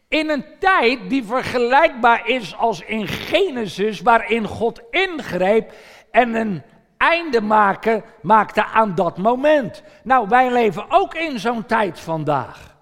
In 0.09 0.31
een 0.31 0.45
tijd 0.59 0.99
die 1.09 1.25
vergelijkbaar 1.25 2.29
is 2.29 2.57
als 2.57 2.81
in 2.81 3.07
Genesis, 3.07 4.01
waarin 4.01 4.47
God 4.47 4.83
ingreep 4.91 5.73
en 6.11 6.35
een 6.35 6.63
einde 6.97 7.41
maken, 7.41 8.05
maakte 8.23 8.65
aan 8.65 8.95
dat 8.95 9.19
moment. 9.19 9.83
Nou, 10.03 10.29
wij 10.29 10.53
leven 10.53 10.85
ook 10.89 11.15
in 11.15 11.39
zo'n 11.39 11.67
tijd 11.67 12.01
vandaag. 12.01 12.75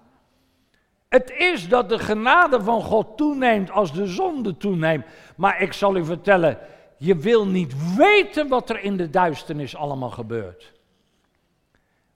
Het 1.09 1.31
is 1.37 1.69
dat 1.69 1.89
de 1.89 1.99
genade 1.99 2.61
van 2.61 2.81
God 2.81 3.17
toeneemt 3.17 3.71
als 3.71 3.93
de 3.93 4.07
zonde 4.07 4.57
toeneemt. 4.57 5.05
Maar 5.35 5.61
ik 5.61 5.73
zal 5.73 5.95
u 5.95 6.05
vertellen, 6.05 6.57
je 6.97 7.15
wil 7.15 7.47
niet 7.47 7.95
weten 7.95 8.47
wat 8.47 8.69
er 8.69 8.79
in 8.79 8.97
de 8.97 9.09
duisternis 9.09 9.75
allemaal 9.75 10.09
gebeurt. 10.09 10.73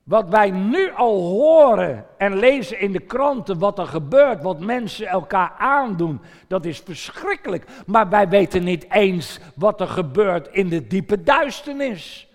Wat 0.09 0.29
wij 0.29 0.51
nu 0.51 0.91
al 0.93 1.21
horen 1.21 2.05
en 2.17 2.37
lezen 2.37 2.79
in 2.79 2.91
de 2.91 2.99
kranten, 2.99 3.59
wat 3.59 3.79
er 3.79 3.87
gebeurt, 3.87 4.43
wat 4.43 4.59
mensen 4.59 5.07
elkaar 5.07 5.53
aandoen, 5.57 6.21
dat 6.47 6.65
is 6.65 6.79
verschrikkelijk. 6.79 7.65
Maar 7.85 8.09
wij 8.09 8.29
weten 8.29 8.63
niet 8.63 8.91
eens 8.91 9.39
wat 9.55 9.81
er 9.81 9.87
gebeurt 9.87 10.47
in 10.47 10.69
de 10.69 10.87
diepe 10.87 11.21
duisternis. 11.21 12.27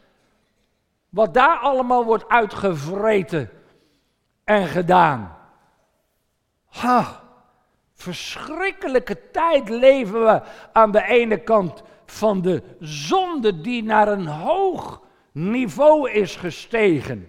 Wat 1.09 1.35
daar 1.35 1.57
allemaal 1.57 2.05
wordt 2.05 2.29
uitgevreten 2.29 3.51
en 4.45 4.67
gedaan. 4.67 5.37
Ha, 6.67 7.21
verschrikkelijke 7.95 9.31
tijd 9.31 9.69
leven 9.69 10.25
we 10.25 10.43
aan 10.73 10.91
de 10.91 11.03
ene 11.03 11.37
kant 11.39 11.83
van 12.07 12.43
de 12.43 12.63
zonde 12.81 13.61
die 13.61 13.83
naar 13.83 14.09
een 14.09 14.27
hoog 14.27 15.01
niveau 15.33 16.11
is 16.11 16.37
gestegen. 16.37 17.29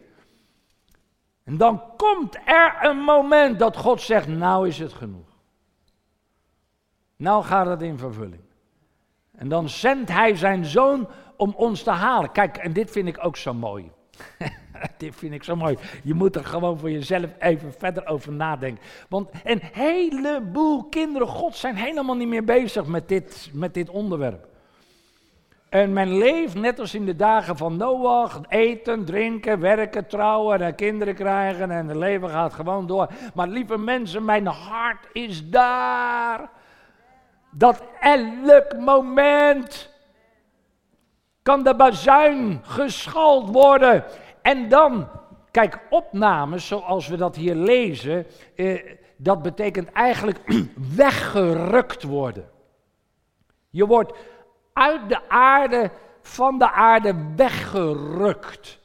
En 1.46 1.58
dan 1.58 1.82
komt 1.98 2.36
er 2.46 2.78
een 2.82 2.98
moment 2.98 3.60
dat 3.60 3.78
God 3.78 4.02
zegt, 4.02 4.28
nou 4.28 4.68
is 4.68 4.80
het 4.80 4.94
genoeg. 4.94 5.28
Nou 7.16 7.44
gaat 7.44 7.66
het 7.68 7.82
in 7.82 7.98
vervulling. 7.98 8.44
En 9.32 9.50
dan 9.50 9.70
zendt 9.70 10.12
hij 10.12 10.36
zijn 10.36 10.66
zoon 10.66 11.08
om 11.38 11.54
ons 11.56 11.84
te 11.84 11.92
halen. 11.92 12.32
Kijk, 12.32 12.58
en 12.58 12.74
dit 12.74 12.92
vind 12.92 13.08
ik 13.08 13.26
ook 13.26 13.38
zo 13.38 13.54
mooi. 13.54 13.92
Dit 14.98 15.16
vind 15.16 15.34
ik 15.34 15.44
zo 15.44 15.56
mooi. 15.56 15.78
Je 16.04 16.14
moet 16.14 16.36
er 16.36 16.46
gewoon 16.46 16.80
voor 16.80 16.92
jezelf 16.92 17.30
even 17.40 17.74
verder 17.74 18.08
over 18.08 18.32
nadenken. 18.32 18.84
Want 19.10 19.30
een 19.44 19.62
heleboel 19.62 20.84
kinderen 20.84 21.28
God 21.28 21.56
zijn 21.56 21.76
helemaal 21.76 22.16
niet 22.16 22.28
meer 22.28 22.44
bezig 22.44 22.86
met 22.86 23.08
dit, 23.08 23.50
met 23.54 23.74
dit 23.74 23.90
onderwerp. 23.90 24.48
En 25.76 25.94
men 25.94 26.18
leeft 26.18 26.56
net 26.56 26.80
als 26.80 26.94
in 26.94 27.06
de 27.06 27.16
dagen 27.16 27.58
van 27.58 27.78
Noach, 27.78 28.42
eten, 28.48 29.06
drinken, 29.06 29.60
werken, 29.60 30.08
trouwen 30.08 30.62
en 30.62 30.76
kinderen 30.76 31.16
krijgen 31.16 31.72
en 31.72 31.88
het 31.88 31.98
leven 31.98 32.30
gaat 32.30 32.54
gewoon 32.54 32.88
door. 32.88 33.08
Maar 33.34 33.48
lieve 33.48 33.78
mensen, 33.78 34.26
mijn 34.26 34.46
hart 34.46 35.08
is 35.14 35.50
daar. 35.50 36.50
Dat 37.52 37.84
elk 38.00 38.78
moment 38.80 39.90
kan 41.42 41.64
de 41.64 41.76
bazuin 41.76 42.60
geschald 42.64 43.50
worden. 43.50 44.04
En 44.42 44.70
dan, 44.70 45.08
kijk, 45.52 45.80
opnames 45.90 46.68
zoals 46.68 47.08
we 47.08 47.18
dat 47.18 47.36
hier 47.36 47.56
lezen, 47.56 48.26
eh, 48.56 48.96
dat 49.18 49.42
betekent 49.42 49.92
eigenlijk 49.92 50.40
weggerukt 50.96 52.04
worden. 52.04 52.50
Je 53.70 53.86
wordt 53.86 54.14
uit 54.76 55.10
de 55.10 55.30
aarde, 55.30 55.92
van 56.22 56.58
de 56.58 56.72
aarde 56.72 57.16
weggerukt. 57.36 58.80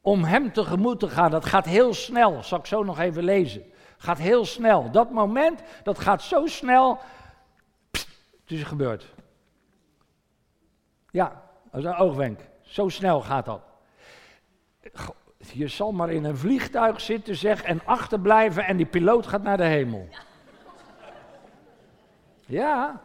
Om 0.00 0.24
hem 0.24 0.52
tegemoet 0.52 1.00
te 1.00 1.08
gaan. 1.08 1.30
Dat 1.30 1.44
gaat 1.44 1.64
heel 1.64 1.94
snel. 1.94 2.42
Zal 2.42 2.58
ik 2.58 2.66
zo 2.66 2.82
nog 2.82 2.98
even 2.98 3.24
lezen. 3.24 3.72
Gaat 3.98 4.18
heel 4.18 4.44
snel. 4.44 4.90
Dat 4.90 5.10
moment, 5.10 5.62
dat 5.82 5.98
gaat 5.98 6.22
zo 6.22 6.46
snel. 6.46 6.98
Pst, 7.90 8.08
het 8.40 8.50
is 8.50 8.62
gebeurd. 8.62 9.14
Ja, 11.10 11.42
dat 11.70 11.80
is 11.80 11.86
een 11.86 11.96
oogwenk. 11.96 12.40
Zo 12.60 12.88
snel 12.88 13.20
gaat 13.20 13.44
dat. 13.44 13.62
Je 15.38 15.68
zal 15.68 15.92
maar 15.92 16.10
in 16.10 16.24
een 16.24 16.36
vliegtuig 16.36 17.00
zitten, 17.00 17.36
zeg, 17.36 17.62
en 17.62 17.80
achterblijven 17.84 18.64
en 18.64 18.76
die 18.76 18.86
piloot 18.86 19.26
gaat 19.26 19.42
naar 19.42 19.56
de 19.56 19.64
hemel. 19.64 20.08
Ja, 22.46 23.00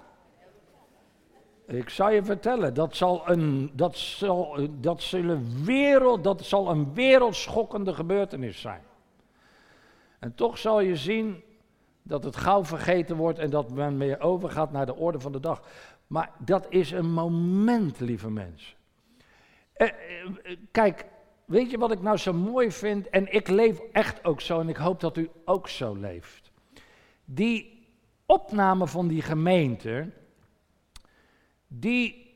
ik 1.67 1.89
zal 1.89 2.09
je 2.09 2.23
vertellen, 2.23 2.73
dat 2.73 2.95
zal 2.95 3.29
een, 3.29 3.71
dat 3.73 3.97
zal, 3.97 4.67
dat 4.79 5.01
zullen 5.01 5.63
wereld, 5.63 6.23
dat 6.23 6.43
zal 6.43 6.69
een 6.69 6.93
wereldschokkende 6.93 7.93
gebeurtenis 7.93 8.61
zijn. 8.61 8.81
En 10.19 10.35
toch 10.35 10.57
zal 10.57 10.79
je 10.79 10.95
zien 10.95 11.43
dat 12.01 12.23
het 12.23 12.35
gauw 12.35 12.65
vergeten 12.65 13.15
wordt 13.15 13.39
en 13.39 13.49
dat 13.49 13.71
men 13.71 13.97
weer 13.97 14.19
overgaat 14.19 14.71
naar 14.71 14.85
de 14.85 14.95
orde 14.95 15.19
van 15.19 15.31
de 15.31 15.39
dag. 15.39 15.61
Maar 16.07 16.31
dat 16.37 16.65
is 16.69 16.91
een 16.91 17.11
moment, 17.11 17.99
lieve 17.99 18.29
mensen. 18.29 18.77
Eh, 19.73 19.87
eh, 19.87 20.57
kijk, 20.71 21.05
weet 21.45 21.71
je 21.71 21.77
wat 21.77 21.91
ik 21.91 22.01
nou 22.01 22.17
zo 22.17 22.33
mooi 22.33 22.71
vind? 22.71 23.09
En 23.09 23.33
ik 23.33 23.47
leef 23.47 23.79
echt 23.91 24.25
ook 24.25 24.41
zo 24.41 24.59
en 24.59 24.69
ik 24.69 24.75
hoop 24.75 24.99
dat 24.99 25.17
u 25.17 25.29
ook 25.45 25.67
zo 25.67 25.95
leeft. 25.95 26.51
Die 27.25 27.87
opname 28.25 28.87
van 28.87 29.07
die 29.07 29.21
gemeente 29.21 30.09
die, 31.79 32.33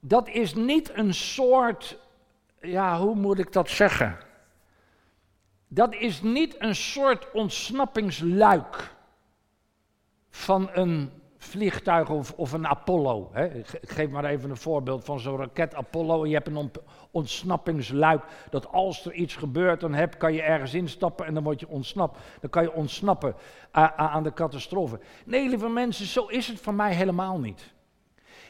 dat 0.00 0.28
is 0.28 0.54
niet 0.54 0.90
een 0.94 1.14
soort, 1.14 1.98
ja, 2.60 2.98
hoe 2.98 3.14
moet 3.14 3.38
ik 3.38 3.52
dat 3.52 3.68
zeggen? 3.68 4.18
Dat 5.68 5.94
is 5.94 6.22
niet 6.22 6.54
een 6.58 6.74
soort 6.74 7.30
ontsnappingsluik 7.32 8.94
van 10.30 10.70
een 10.72 11.10
vliegtuig 11.38 12.10
of, 12.10 12.32
of 12.32 12.52
een 12.52 12.66
Apollo. 12.66 13.30
Hè. 13.32 13.54
Ik 13.54 13.66
geef 13.82 14.08
maar 14.08 14.24
even 14.24 14.50
een 14.50 14.56
voorbeeld 14.56 15.04
van 15.04 15.20
zo'n 15.20 15.36
raket 15.36 15.74
Apollo. 15.74 16.26
Je 16.26 16.34
hebt 16.34 16.48
een 16.48 16.70
ontsnappingsluik. 17.10 18.24
Dat 18.50 18.68
als 18.72 19.06
er 19.06 19.12
iets 19.12 19.36
gebeurt, 19.36 19.80
dan 19.80 19.94
heb, 19.94 20.18
kan 20.18 20.32
je 20.32 20.42
ergens 20.42 20.74
instappen 20.74 21.26
en 21.26 21.34
dan 21.34 21.42
word 21.42 21.60
je 21.60 21.68
ontsnapt. 21.68 22.18
Dan 22.40 22.50
kan 22.50 22.62
je 22.62 22.72
ontsnappen 22.72 23.34
aan 23.96 24.22
de 24.22 24.32
catastrofe. 24.32 25.00
Nee, 25.24 25.48
lieve 25.48 25.68
mensen, 25.68 26.06
zo 26.06 26.26
is 26.26 26.48
het 26.48 26.60
voor 26.60 26.74
mij 26.74 26.94
helemaal 26.94 27.38
niet. 27.38 27.74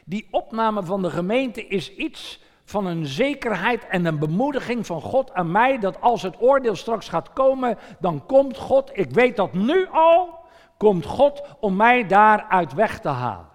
Die 0.09 0.29
opname 0.31 0.83
van 0.83 1.03
de 1.03 1.11
gemeente 1.11 1.67
is 1.67 1.95
iets 1.95 2.43
van 2.65 2.87
een 2.87 3.07
zekerheid 3.07 3.87
en 3.87 4.05
een 4.05 4.19
bemoediging 4.19 4.87
van 4.87 5.01
God 5.01 5.33
aan 5.33 5.51
mij, 5.51 5.79
dat 5.79 6.01
als 6.01 6.23
het 6.23 6.35
oordeel 6.39 6.77
straks 6.77 7.09
gaat 7.09 7.33
komen, 7.33 7.79
dan 8.01 8.27
komt 8.27 8.57
God, 8.57 8.91
ik 8.93 9.11
weet 9.11 9.37
dat 9.37 9.53
nu 9.53 9.87
al, 9.93 10.39
komt 10.77 11.05
God 11.05 11.43
om 11.61 11.77
mij 11.77 12.07
daaruit 12.07 12.75
weg 12.75 13.01
te 13.01 13.09
halen. 13.09 13.47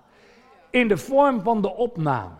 In 0.69 0.87
de 0.87 0.97
vorm 0.97 1.41
van 1.41 1.61
de 1.61 1.75
opname. 1.75 2.35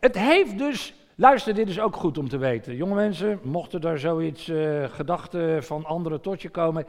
Het 0.00 0.18
heeft 0.18 0.58
dus, 0.58 0.94
luister, 1.14 1.54
dit 1.54 1.68
is 1.68 1.80
ook 1.80 1.96
goed 1.96 2.18
om 2.18 2.28
te 2.28 2.38
weten. 2.38 2.76
Jonge 2.76 2.94
mensen, 2.94 3.40
mochten 3.42 3.80
er 3.80 3.98
zoiets 3.98 4.48
uh, 4.48 4.84
gedachten 4.84 5.64
van 5.64 5.84
anderen 5.84 6.20
tot 6.20 6.42
je 6.42 6.48
komen. 6.48 6.86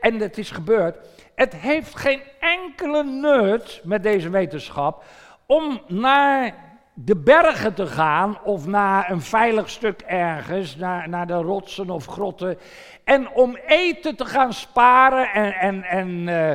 En 0.00 0.20
het 0.20 0.38
is 0.38 0.50
gebeurd. 0.50 0.96
Het 1.34 1.56
heeft 1.56 1.96
geen 1.96 2.20
enkele 2.40 3.04
nut 3.04 3.80
met 3.84 4.02
deze 4.02 4.30
wetenschap 4.30 5.04
om 5.50 5.80
naar 5.86 6.54
de 6.94 7.16
bergen 7.16 7.74
te 7.74 7.86
gaan 7.86 8.38
of 8.44 8.66
naar 8.66 9.10
een 9.10 9.20
veilig 9.20 9.70
stuk 9.70 10.00
ergens, 10.00 10.76
naar, 10.76 11.08
naar 11.08 11.26
de 11.26 11.34
rotsen 11.34 11.90
of 11.90 12.06
grotten. 12.06 12.58
En 13.04 13.30
om 13.30 13.56
eten 13.66 14.16
te 14.16 14.24
gaan 14.24 14.52
sparen 14.52 15.32
en, 15.32 15.52
en, 15.52 15.82
en 15.82 16.08
uh, 16.08 16.52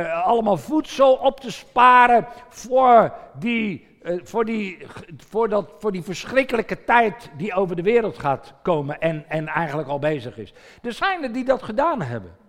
uh, 0.00 0.26
allemaal 0.26 0.56
voedsel 0.56 1.12
op 1.12 1.40
te 1.40 1.52
sparen 1.52 2.26
voor 2.48 3.12
die, 3.38 3.86
uh, 4.02 4.20
voor, 4.22 4.44
die, 4.44 4.78
voor, 5.16 5.48
dat, 5.48 5.70
voor 5.78 5.92
die 5.92 6.02
verschrikkelijke 6.02 6.84
tijd 6.84 7.30
die 7.36 7.54
over 7.54 7.76
de 7.76 7.82
wereld 7.82 8.18
gaat 8.18 8.54
komen 8.62 9.00
en, 9.00 9.24
en 9.28 9.46
eigenlijk 9.46 9.88
al 9.88 9.98
bezig 9.98 10.38
is. 10.38 10.54
Er 10.82 10.92
zijn 10.92 11.22
er 11.22 11.32
die 11.32 11.44
dat 11.44 11.62
gedaan 11.62 12.02
hebben. 12.02 12.40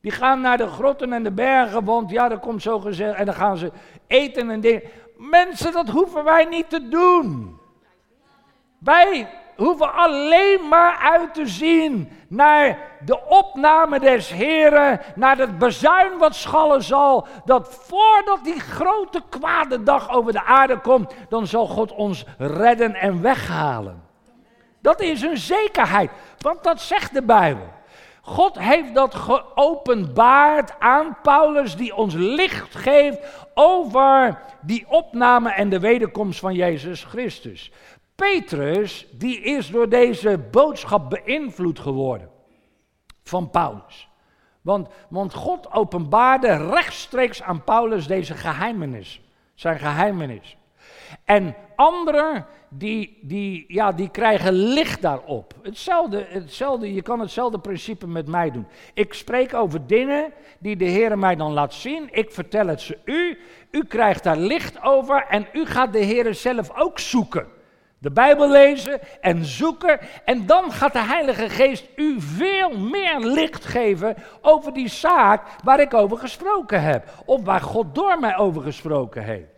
Die 0.00 0.12
gaan 0.12 0.40
naar 0.40 0.56
de 0.56 0.66
grotten 0.66 1.12
en 1.12 1.22
de 1.22 1.30
bergen, 1.30 1.84
want 1.84 2.10
ja, 2.10 2.28
dat 2.28 2.40
komt 2.40 2.62
zo 2.62 2.80
gezegd. 2.80 3.14
En 3.14 3.24
dan 3.24 3.34
gaan 3.34 3.56
ze 3.56 3.72
eten 4.06 4.50
en 4.50 4.60
dingen. 4.60 4.82
Mensen, 5.18 5.72
dat 5.72 5.88
hoeven 5.88 6.24
wij 6.24 6.44
niet 6.44 6.70
te 6.70 6.88
doen. 6.88 7.58
Wij 8.78 9.28
hoeven 9.56 9.92
alleen 9.92 10.68
maar 10.68 10.96
uit 10.96 11.34
te 11.34 11.46
zien 11.46 12.10
naar 12.28 12.78
de 13.04 13.26
opname 13.26 14.00
des 14.00 14.30
Heren, 14.30 15.00
naar 15.14 15.38
het 15.38 15.58
bezuin 15.58 16.18
wat 16.18 16.34
schallen 16.34 16.82
zal, 16.82 17.26
dat 17.44 17.74
voordat 17.88 18.44
die 18.44 18.60
grote 18.60 19.22
kwade 19.28 19.82
dag 19.82 20.10
over 20.10 20.32
de 20.32 20.44
aarde 20.44 20.78
komt, 20.78 21.14
dan 21.28 21.46
zal 21.46 21.66
God 21.66 21.92
ons 21.92 22.24
redden 22.38 22.94
en 22.94 23.22
weghalen. 23.22 24.02
Dat 24.80 25.00
is 25.00 25.22
een 25.22 25.38
zekerheid, 25.38 26.10
want 26.38 26.64
dat 26.64 26.80
zegt 26.80 27.14
de 27.14 27.22
Bijbel. 27.22 27.76
God 28.28 28.58
heeft 28.58 28.94
dat 28.94 29.14
geopenbaard 29.14 30.80
aan 30.80 31.16
Paulus, 31.22 31.76
die 31.76 31.94
ons 31.94 32.14
licht 32.14 32.74
geeft 32.74 33.48
over 33.54 34.42
die 34.60 34.84
opname 34.88 35.50
en 35.50 35.68
de 35.68 35.80
wederkomst 35.80 36.40
van 36.40 36.54
Jezus 36.54 37.04
Christus. 37.04 37.72
Petrus, 38.14 39.06
die 39.12 39.40
is 39.40 39.70
door 39.70 39.88
deze 39.88 40.38
boodschap 40.50 41.10
beïnvloed 41.10 41.78
geworden 41.78 42.28
van 43.22 43.50
Paulus. 43.50 44.08
Want, 44.60 44.88
want 45.08 45.34
God 45.34 45.72
openbaarde 45.72 46.56
rechtstreeks 46.56 47.42
aan 47.42 47.64
Paulus 47.64 48.06
deze 48.06 48.34
geheimenis, 48.34 49.20
zijn 49.54 49.78
geheimenis. 49.78 50.56
En 51.24 51.56
anderen 51.78 52.46
die, 52.68 53.18
die, 53.22 53.64
ja, 53.68 53.92
die 53.92 54.10
krijgen 54.10 54.52
licht 54.52 55.02
daarop. 55.02 55.54
Hetzelfde, 55.62 56.26
hetzelfde, 56.28 56.94
je 56.94 57.02
kan 57.02 57.20
hetzelfde 57.20 57.58
principe 57.58 58.06
met 58.06 58.28
mij 58.28 58.50
doen. 58.50 58.66
Ik 58.94 59.14
spreek 59.14 59.54
over 59.54 59.86
dingen 59.86 60.32
die 60.58 60.76
de 60.76 60.84
Heer 60.84 61.18
mij 61.18 61.36
dan 61.36 61.52
laat 61.52 61.74
zien. 61.74 62.08
Ik 62.10 62.32
vertel 62.32 62.66
het 62.66 62.80
ze 62.80 62.98
u. 63.04 63.38
U 63.70 63.84
krijgt 63.84 64.24
daar 64.24 64.36
licht 64.36 64.82
over 64.82 65.26
en 65.28 65.46
u 65.52 65.66
gaat 65.66 65.92
de 65.92 65.98
Heer 65.98 66.34
zelf 66.34 66.70
ook 66.76 66.98
zoeken. 66.98 67.46
De 67.98 68.10
Bijbel 68.10 68.50
lezen 68.50 69.00
en 69.20 69.44
zoeken. 69.44 69.98
En 70.24 70.46
dan 70.46 70.72
gaat 70.72 70.92
de 70.92 71.02
Heilige 71.02 71.48
Geest 71.48 71.88
u 71.96 72.20
veel 72.20 72.78
meer 72.78 73.18
licht 73.18 73.64
geven 73.64 74.16
over 74.42 74.72
die 74.72 74.88
zaak 74.88 75.42
waar 75.64 75.80
ik 75.80 75.94
over 75.94 76.18
gesproken 76.18 76.82
heb. 76.82 77.08
Of 77.24 77.44
waar 77.44 77.60
God 77.60 77.94
door 77.94 78.18
mij 78.18 78.36
over 78.36 78.62
gesproken 78.62 79.22
heeft. 79.22 79.57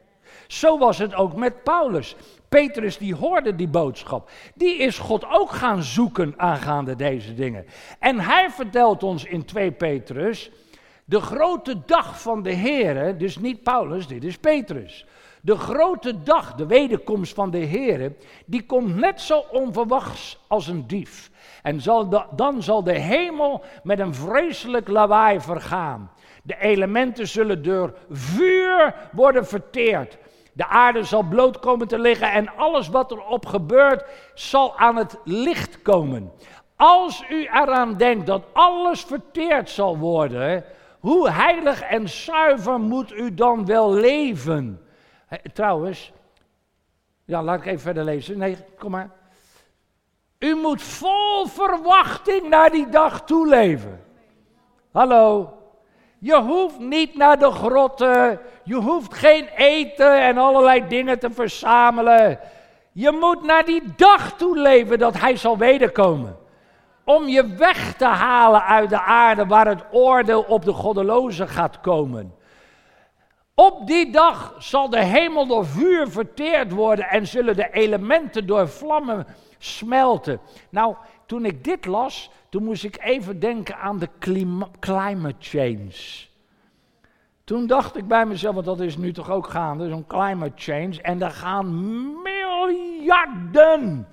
Zo 0.51 0.79
was 0.79 0.99
het 0.99 1.15
ook 1.15 1.37
met 1.37 1.63
Paulus. 1.63 2.17
Petrus 2.49 2.99
die 2.99 3.15
hoorde 3.15 3.57
die 3.57 3.69
boodschap. 3.69 4.31
Die 4.55 4.77
is 4.77 4.99
God 4.99 5.27
ook 5.31 5.51
gaan 5.51 5.83
zoeken 5.83 6.35
aangaande 6.37 6.97
deze 6.97 7.35
dingen. 7.35 7.67
En 7.99 8.21
hij 8.21 8.51
vertelt 8.51 9.03
ons 9.03 9.25
in 9.25 9.45
2 9.45 9.71
Petrus, 9.71 10.51
de 11.05 11.21
grote 11.21 11.77
dag 11.87 12.21
van 12.21 12.43
de 12.43 12.51
Heer, 12.51 13.19
dus 13.19 13.39
niet 13.39 13.63
Paulus, 13.63 14.07
dit 14.07 14.25
is 14.25 14.39
Petrus. 14.39 15.07
De 15.41 15.57
grote 15.57 16.23
dag, 16.23 16.55
de 16.55 16.67
wederkomst 16.67 17.35
van 17.35 17.51
de 17.51 17.59
Heer, 17.59 18.13
die 18.47 18.67
komt 18.67 18.97
net 18.97 19.21
zo 19.21 19.45
onverwachts 19.51 20.39
als 20.47 20.67
een 20.67 20.87
dief. 20.87 21.31
En 21.63 21.81
zal 21.81 22.27
dan 22.37 22.63
zal 22.63 22.85
de 22.85 22.99
hemel 22.99 23.65
met 23.83 23.99
een 23.99 24.15
vreselijk 24.15 24.89
lawaai 24.89 25.41
vergaan. 25.41 26.11
De 26.43 26.57
elementen 26.61 27.29
zullen 27.29 27.63
door 27.63 27.95
vuur 28.09 28.95
worden 29.13 29.47
verteerd. 29.47 30.19
De 30.61 30.67
aarde 30.67 31.05
zal 31.05 31.23
bloot 31.23 31.59
komen 31.59 31.89
te 31.89 31.99
liggen 31.99 32.33
en 32.33 32.57
alles 32.57 32.89
wat 32.89 33.11
erop 33.11 33.47
gebeurt 33.47 34.05
zal 34.35 34.79
aan 34.79 34.97
het 34.97 35.19
licht 35.25 35.83
komen. 35.83 36.33
Als 36.77 37.25
u 37.29 37.43
eraan 37.45 37.97
denkt 37.97 38.27
dat 38.27 38.43
alles 38.53 39.03
verteerd 39.05 39.71
zal 39.71 39.99
worden, 39.99 40.65
hoe 40.99 41.31
heilig 41.31 41.83
en 41.83 42.09
zuiver 42.09 42.81
moet 42.81 43.13
u 43.13 43.35
dan 43.35 43.67
wel 43.67 43.93
leven? 43.93 44.87
trouwens, 45.53 46.13
ja, 47.25 47.43
laat 47.43 47.61
ik 47.61 47.67
even 47.67 47.81
verder 47.81 48.05
lezen. 48.05 48.39
Nee, 48.39 48.57
kom 48.79 48.91
maar. 48.91 49.11
U 50.39 50.55
moet 50.55 50.83
vol 50.83 51.47
verwachting 51.47 52.49
naar 52.49 52.71
die 52.71 52.89
dag 52.89 53.25
toe 53.25 53.49
leven. 53.49 54.05
Hallo. 54.93 55.60
Je 56.21 56.41
hoeft 56.41 56.79
niet 56.79 57.15
naar 57.17 57.39
de 57.39 57.51
grotten. 57.51 58.41
Je 58.65 58.75
hoeft 58.75 59.15
geen 59.15 59.49
eten 59.57 60.23
en 60.23 60.39
allerlei 60.39 60.89
dingen 60.89 61.19
te 61.19 61.31
verzamelen. 61.31 62.39
Je 62.93 63.11
moet 63.11 63.43
naar 63.43 63.65
die 63.65 63.83
dag 63.97 64.37
toe 64.37 64.59
leven 64.59 64.99
dat 64.99 65.21
hij 65.21 65.37
zal 65.37 65.59
wederkomen. 65.59 66.39
Om 67.05 67.29
je 67.29 67.47
weg 67.47 67.95
te 67.95 68.05
halen 68.05 68.63
uit 68.63 68.91
de 68.91 69.01
aarde 69.01 69.47
waar 69.47 69.67
het 69.67 69.85
oordeel 69.91 70.43
op 70.43 70.65
de 70.65 70.73
goddelozen 70.73 71.49
gaat 71.49 71.81
komen. 71.81 72.35
Op 73.55 73.87
die 73.87 74.11
dag 74.11 74.55
zal 74.59 74.91
de 74.91 75.05
hemel 75.05 75.47
door 75.47 75.67
vuur 75.67 76.11
verteerd 76.11 76.73
worden 76.73 77.09
en 77.09 77.27
zullen 77.27 77.57
de 77.57 77.71
elementen 77.71 78.47
door 78.47 78.69
vlammen 78.69 79.27
smelten. 79.59 80.41
Nou, 80.71 80.95
toen 81.27 81.45
ik 81.45 81.65
dit 81.65 81.87
las, 81.87 82.31
toen 82.51 82.65
moest 82.65 82.85
ik 82.85 82.99
even 83.03 83.41
denken 83.41 83.79
aan 83.79 83.99
de 83.99 84.09
climate 84.81 85.35
change. 85.39 86.29
Toen 87.45 87.67
dacht 87.67 87.97
ik 87.97 88.09
bij 88.09 88.27
mezelf, 88.27 88.55
want 88.55 88.67
dat 88.67 88.81
is 88.81 88.97
nu 88.97 89.13
toch 89.13 89.31
ook 89.31 89.47
gaande, 89.47 89.89
zo'n 89.89 90.07
climate 90.07 90.53
change. 90.57 91.03
En 91.03 91.19
daar 91.19 91.31
gaan 91.31 91.83
miljarden 92.23 94.07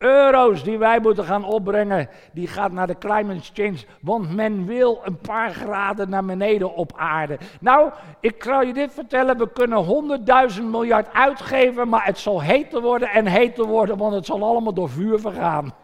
euro's 0.00 0.62
die 0.64 0.78
wij 0.78 1.00
moeten 1.00 1.24
gaan 1.24 1.44
opbrengen, 1.44 2.08
die 2.32 2.46
gaat 2.46 2.72
naar 2.72 2.86
de 2.86 2.98
climate 2.98 3.50
change. 3.52 3.78
Want 4.00 4.34
men 4.34 4.66
wil 4.66 5.00
een 5.04 5.18
paar 5.18 5.50
graden 5.50 6.10
naar 6.10 6.24
beneden 6.24 6.74
op 6.74 6.92
aarde. 6.96 7.38
Nou, 7.60 7.90
ik 8.20 8.42
zal 8.44 8.62
je 8.62 8.72
dit 8.72 8.92
vertellen, 8.92 9.38
we 9.38 9.52
kunnen 9.52 9.78
honderdduizend 9.78 10.70
miljard 10.70 11.12
uitgeven, 11.12 11.88
maar 11.88 12.04
het 12.04 12.18
zal 12.18 12.42
heter 12.42 12.80
worden 12.80 13.08
en 13.08 13.26
heter 13.26 13.64
worden, 13.64 13.96
want 13.96 14.14
het 14.14 14.26
zal 14.26 14.42
allemaal 14.42 14.74
door 14.74 14.90
vuur 14.90 15.18
vergaan. 15.18 15.72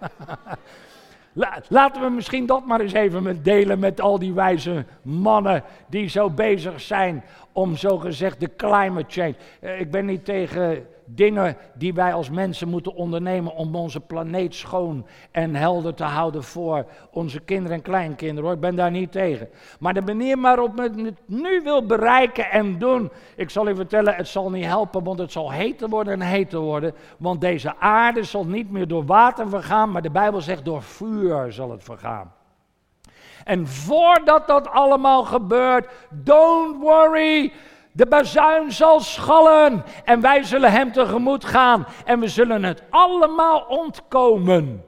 Laten 1.68 2.02
we 2.02 2.10
misschien 2.10 2.46
dat 2.46 2.66
maar 2.66 2.80
eens 2.80 2.92
even 2.92 3.42
delen 3.42 3.78
met 3.78 4.00
al 4.00 4.18
die 4.18 4.32
wijze 4.32 4.84
mannen 5.02 5.62
die 5.88 6.08
zo 6.08 6.30
bezig 6.30 6.80
zijn 6.80 7.24
om 7.52 7.76
zogezegd 7.76 8.40
de 8.40 8.56
climate 8.56 9.04
change. 9.08 9.34
Eh, 9.60 9.80
ik 9.80 9.90
ben 9.90 10.04
niet 10.04 10.24
tegen 10.24 10.86
dingen 11.06 11.56
die 11.74 11.94
wij 11.94 12.12
als 12.14 12.30
mensen 12.30 12.68
moeten 12.68 12.94
ondernemen 12.94 13.54
om 13.54 13.74
onze 13.74 14.00
planeet 14.00 14.54
schoon 14.54 15.06
en 15.30 15.54
helder 15.54 15.94
te 15.94 16.04
houden 16.04 16.42
voor 16.42 16.86
onze 17.10 17.40
kinderen 17.40 17.76
en 17.76 17.82
kleinkinderen. 17.82 18.44
Hoor. 18.44 18.54
Ik 18.54 18.60
ben 18.60 18.76
daar 18.76 18.90
niet 18.90 19.12
tegen. 19.12 19.48
Maar 19.78 19.94
de 19.94 20.02
manier 20.02 20.40
waarop 20.40 20.76
men 20.76 21.04
het 21.04 21.18
nu 21.26 21.60
wil 21.62 21.86
bereiken 21.86 22.50
en 22.50 22.78
doen, 22.78 23.10
ik 23.36 23.50
zal 23.50 23.68
u 23.68 23.74
vertellen, 23.74 24.14
het 24.14 24.28
zal 24.28 24.50
niet 24.50 24.64
helpen, 24.64 25.04
want 25.04 25.18
het 25.18 25.32
zal 25.32 25.52
heter 25.52 25.88
worden 25.88 26.12
en 26.12 26.20
heter 26.20 26.58
worden. 26.58 26.94
Want 27.18 27.40
deze 27.40 27.76
aarde 27.76 28.22
zal 28.22 28.46
niet 28.46 28.70
meer 28.70 28.88
door 28.88 29.04
water 29.04 29.48
vergaan, 29.48 29.90
maar 29.90 30.02
de 30.02 30.10
Bijbel 30.10 30.40
zegt 30.40 30.64
door 30.64 30.82
vuur 30.82 31.52
zal 31.52 31.70
het 31.70 31.84
vergaan. 31.84 32.32
En 33.46 33.66
voordat 33.66 34.46
dat 34.46 34.70
allemaal 34.70 35.24
gebeurt, 35.24 35.88
don't 36.10 36.82
worry, 36.82 37.52
de 37.96 38.06
bazuin 38.06 38.72
zal 38.72 39.00
schallen 39.00 39.84
en 40.04 40.20
wij 40.20 40.42
zullen 40.42 40.72
hem 40.72 40.92
tegemoet 40.92 41.44
gaan 41.44 41.86
en 42.04 42.20
we 42.20 42.28
zullen 42.28 42.62
het 42.62 42.82
allemaal 42.90 43.60
ontkomen. 43.60 44.84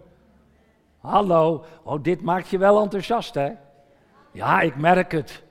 Hallo, 1.01 1.64
oh, 1.83 2.03
dit 2.03 2.23
maakt 2.23 2.49
je 2.49 2.59
wel 2.59 2.83
enthousiast, 2.83 3.35
hè? 3.35 3.51
Ja, 4.33 4.61
ik 4.61 4.77
merk 4.77 5.12
het. 5.12 5.42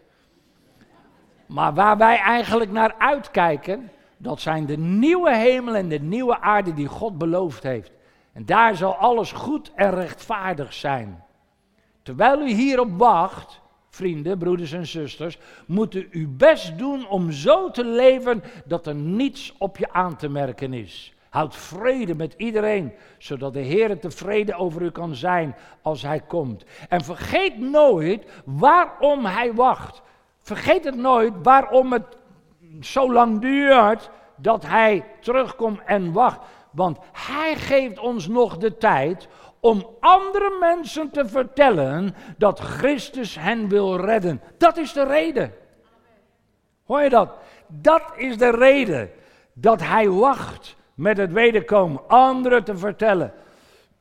Maar 1.46 1.74
waar 1.74 1.98
wij 1.98 2.18
eigenlijk 2.18 2.72
naar 2.72 2.96
uitkijken, 2.98 3.92
dat 4.18 4.40
zijn 4.42 4.66
de 4.66 4.78
nieuwe 4.78 5.36
hemel 5.36 5.76
en 5.76 5.88
de 5.90 6.00
nieuwe 6.00 6.40
aarde 6.40 6.74
die 6.74 6.88
God 6.88 7.18
beloofd 7.18 7.64
heeft. 7.64 7.92
En 8.34 8.46
daar 8.46 8.76
zal 8.76 8.96
alles 8.96 9.32
goed 9.32 9.72
en 9.76 9.92
rechtvaardig 9.92 10.74
zijn. 10.74 11.24
Terwijl 12.04 12.42
u 12.42 12.50
hierop 12.50 12.98
wacht, 12.98 13.62
vrienden, 13.98 14.38
broeders 14.38 14.72
en 14.72 14.88
zusters, 14.88 15.38
moet 15.66 15.96
u 15.96 16.08
uw 16.12 16.28
best 16.30 16.78
doen 16.78 17.08
om 17.08 17.32
zo 17.32 17.72
te 17.72 17.86
leven 17.86 18.44
dat 18.66 18.88
er 18.88 18.96
niets 18.96 19.54
op 19.58 19.78
je 19.78 19.94
aan 19.94 20.16
te 20.16 20.30
merken 20.30 20.74
is. 20.74 21.14
Houd 21.30 21.56
vrede 21.56 22.16
met 22.16 22.34
iedereen, 22.38 22.94
zodat 23.18 23.54
de 23.54 23.60
Heer 23.60 24.00
tevreden 24.00 24.56
over 24.56 24.82
u 24.82 24.92
kan 24.92 25.16
zijn 25.16 25.56
als 25.82 26.02
Hij 26.02 26.20
komt. 26.20 26.66
En 26.90 27.04
vergeet 27.04 27.60
nooit 27.60 28.26
waarom 28.46 29.26
Hij 29.26 29.54
wacht. 29.54 30.02
Vergeet 30.40 30.84
het 30.84 30.96
nooit 30.96 31.34
waarom 31.44 31.92
het 31.92 32.18
zo 32.82 33.14
lang 33.14 33.40
duurt 33.42 34.10
dat 34.36 34.66
Hij 34.66 35.06
terugkomt 35.20 35.80
en 35.86 36.12
wacht. 36.12 36.40
Want 36.72 36.98
Hij 37.12 37.56
geeft 37.56 38.00
ons 38.00 38.28
nog 38.28 38.58
de 38.58 38.78
tijd 38.78 39.28
om 39.68 39.88
andere 40.00 40.58
mensen 40.60 41.10
te 41.10 41.28
vertellen 41.28 42.16
dat 42.38 42.60
Christus 42.60 43.36
hen 43.40 43.70
wil 43.70 43.96
redden. 43.96 44.42
Dat 44.58 44.78
is 44.78 44.94
de 44.94 45.04
reden. 45.04 45.54
Hoor 46.86 47.02
je 47.02 47.10
dat? 47.10 47.30
Dat 47.68 48.04
is 48.16 48.38
de 48.38 48.50
reden 48.50 49.10
dat 49.54 49.82
hij 49.82 50.10
wacht 50.10 50.76
met 50.94 51.18
het 51.18 51.32
wederkomen. 51.32 52.02
Anderen 52.08 52.64
te 52.64 52.78
vertellen 52.78 53.34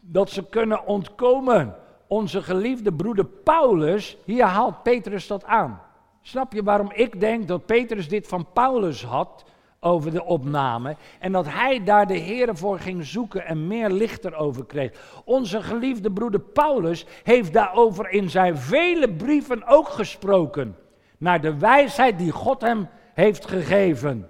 dat 0.01 0.31
ze 0.31 0.45
kunnen 0.49 0.87
ontkomen. 0.87 1.77
Onze 2.07 2.43
geliefde 2.43 2.93
broeder 2.93 3.25
Paulus, 3.25 4.17
hier 4.25 4.45
haalt 4.45 4.83
Petrus 4.83 5.27
dat 5.27 5.45
aan. 5.45 5.83
Snap 6.23 6.53
je 6.53 6.63
waarom 6.63 6.91
ik 6.95 7.21
denk 7.21 7.49
dat 7.49 7.67
Petrus 7.67 8.09
dit 8.09 8.27
van 8.27 8.47
Paulus 8.53 9.05
had? 9.05 9.45
Over 9.87 10.11
de 10.11 10.25
opname. 10.25 10.96
En 11.18 11.33
dat 11.33 11.46
hij 11.49 11.85
daar 11.85 12.07
de 12.07 12.16
Heer 12.16 12.57
voor 12.57 12.79
ging 12.79 13.05
zoeken 13.05 13.46
en 13.46 13.66
meer 13.66 13.90
licht 13.90 14.25
erover 14.25 14.66
kreeg. 14.66 15.20
Onze 15.25 15.62
geliefde 15.62 16.11
broeder 16.11 16.40
Paulus 16.40 17.07
heeft 17.22 17.53
daarover 17.53 18.11
in 18.11 18.31
zijn 18.31 18.57
vele 18.57 19.12
brieven 19.12 19.66
ook 19.66 19.88
gesproken. 19.88 20.77
Naar 21.18 21.40
de 21.40 21.59
wijsheid 21.59 22.18
die 22.18 22.33
God 22.33 22.61
hem 22.61 22.88
heeft 23.14 23.46
gegeven. 23.46 24.29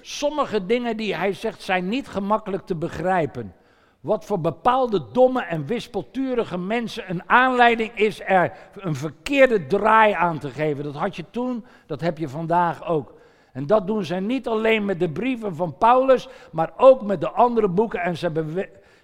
Sommige 0.00 0.66
dingen 0.66 0.96
die 0.96 1.14
hij 1.14 1.32
zegt 1.32 1.62
zijn 1.62 1.88
niet 1.88 2.08
gemakkelijk 2.08 2.66
te 2.66 2.74
begrijpen. 2.74 3.54
Wat 4.00 4.24
voor 4.24 4.40
bepaalde 4.40 5.02
domme 5.12 5.42
en 5.42 5.66
wispelturige 5.66 6.58
mensen 6.58 7.10
een 7.10 7.28
aanleiding 7.28 7.90
is 7.94 8.20
er 8.20 8.52
een 8.74 8.94
verkeerde 8.94 9.66
draai 9.66 10.12
aan 10.12 10.38
te 10.38 10.50
geven. 10.50 10.84
Dat 10.84 10.94
had 10.94 11.16
je 11.16 11.24
toen, 11.30 11.64
dat 11.86 12.00
heb 12.00 12.18
je 12.18 12.28
vandaag 12.28 12.86
ook. 12.86 13.15
En 13.56 13.66
dat 13.66 13.86
doen 13.86 14.04
zij 14.04 14.20
niet 14.20 14.48
alleen 14.48 14.84
met 14.84 15.00
de 15.00 15.08
brieven 15.08 15.56
van 15.56 15.78
Paulus, 15.78 16.28
maar 16.52 16.72
ook 16.76 17.02
met 17.02 17.20
de 17.20 17.30
andere 17.30 17.68
boeken. 17.68 18.00
En 18.00 18.16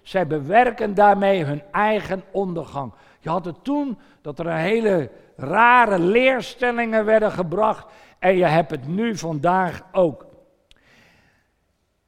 zij, 0.03 0.27
bewerken 0.27 0.93
daarmee 0.93 1.43
hun 1.43 1.63
eigen 1.71 2.23
ondergang. 2.31 2.93
Je 3.19 3.29
had 3.29 3.45
het 3.45 3.63
toen 3.63 3.97
dat 4.21 4.39
er 4.39 4.53
hele 4.53 5.09
rare 5.35 5.99
leerstellingen 5.99 7.05
werden 7.05 7.31
gebracht. 7.31 7.91
En 8.19 8.37
je 8.37 8.45
hebt 8.45 8.71
het 8.71 8.87
nu 8.87 9.17
vandaag 9.17 9.81
ook. 9.91 10.25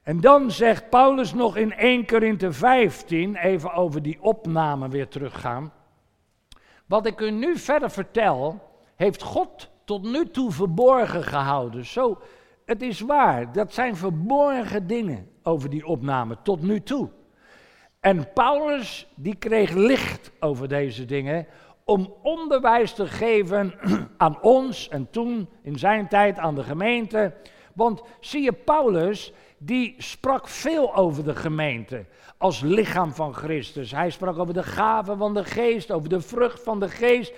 En 0.03 0.21
dan 0.21 0.51
zegt 0.51 0.89
Paulus 0.89 1.33
nog 1.33 1.57
in 1.57 1.73
1 1.73 2.05
Korinthe 2.05 2.51
15, 2.51 3.35
even 3.35 3.73
over 3.73 4.01
die 4.01 4.21
opname 4.21 4.89
weer 4.89 5.07
teruggaan. 5.07 5.73
Wat 6.85 7.05
ik 7.05 7.19
u 7.19 7.31
nu 7.31 7.57
verder 7.57 7.91
vertel, 7.91 8.61
heeft 8.95 9.21
God 9.21 9.73
tot 9.85 10.03
nu 10.03 10.29
toe 10.29 10.51
verborgen 10.51 11.23
gehouden. 11.23 11.85
Zo, 11.85 12.17
het 12.65 12.81
is 12.81 12.99
waar, 12.99 13.51
dat 13.51 13.73
zijn 13.73 13.95
verborgen 13.95 14.87
dingen 14.87 15.29
over 15.43 15.69
die 15.69 15.85
opname 15.85 16.37
tot 16.43 16.61
nu 16.61 16.81
toe. 16.81 17.09
En 17.99 18.33
Paulus 18.33 19.07
die 19.15 19.35
kreeg 19.35 19.71
licht 19.71 20.31
over 20.39 20.67
deze 20.67 21.05
dingen 21.05 21.47
om 21.83 22.13
onderwijs 22.21 22.93
te 22.93 23.07
geven 23.07 23.73
aan 24.17 24.41
ons 24.41 24.89
en 24.89 25.09
toen 25.09 25.49
in 25.61 25.79
zijn 25.79 26.07
tijd 26.07 26.37
aan 26.37 26.55
de 26.55 26.63
gemeente. 26.63 27.33
Want 27.73 28.01
zie 28.19 28.43
je, 28.43 28.53
Paulus 28.53 29.33
die 29.57 29.95
sprak 29.97 30.47
veel 30.47 30.95
over 30.95 31.23
de 31.23 31.35
gemeente 31.35 32.05
als 32.37 32.61
lichaam 32.61 33.13
van 33.13 33.33
Christus. 33.33 33.91
Hij 33.91 34.09
sprak 34.09 34.37
over 34.37 34.53
de 34.53 34.63
gaven 34.63 35.17
van 35.17 35.33
de 35.33 35.43
geest, 35.43 35.91
over 35.91 36.09
de 36.09 36.21
vrucht 36.21 36.63
van 36.63 36.79
de 36.79 36.89
geest 36.89 37.33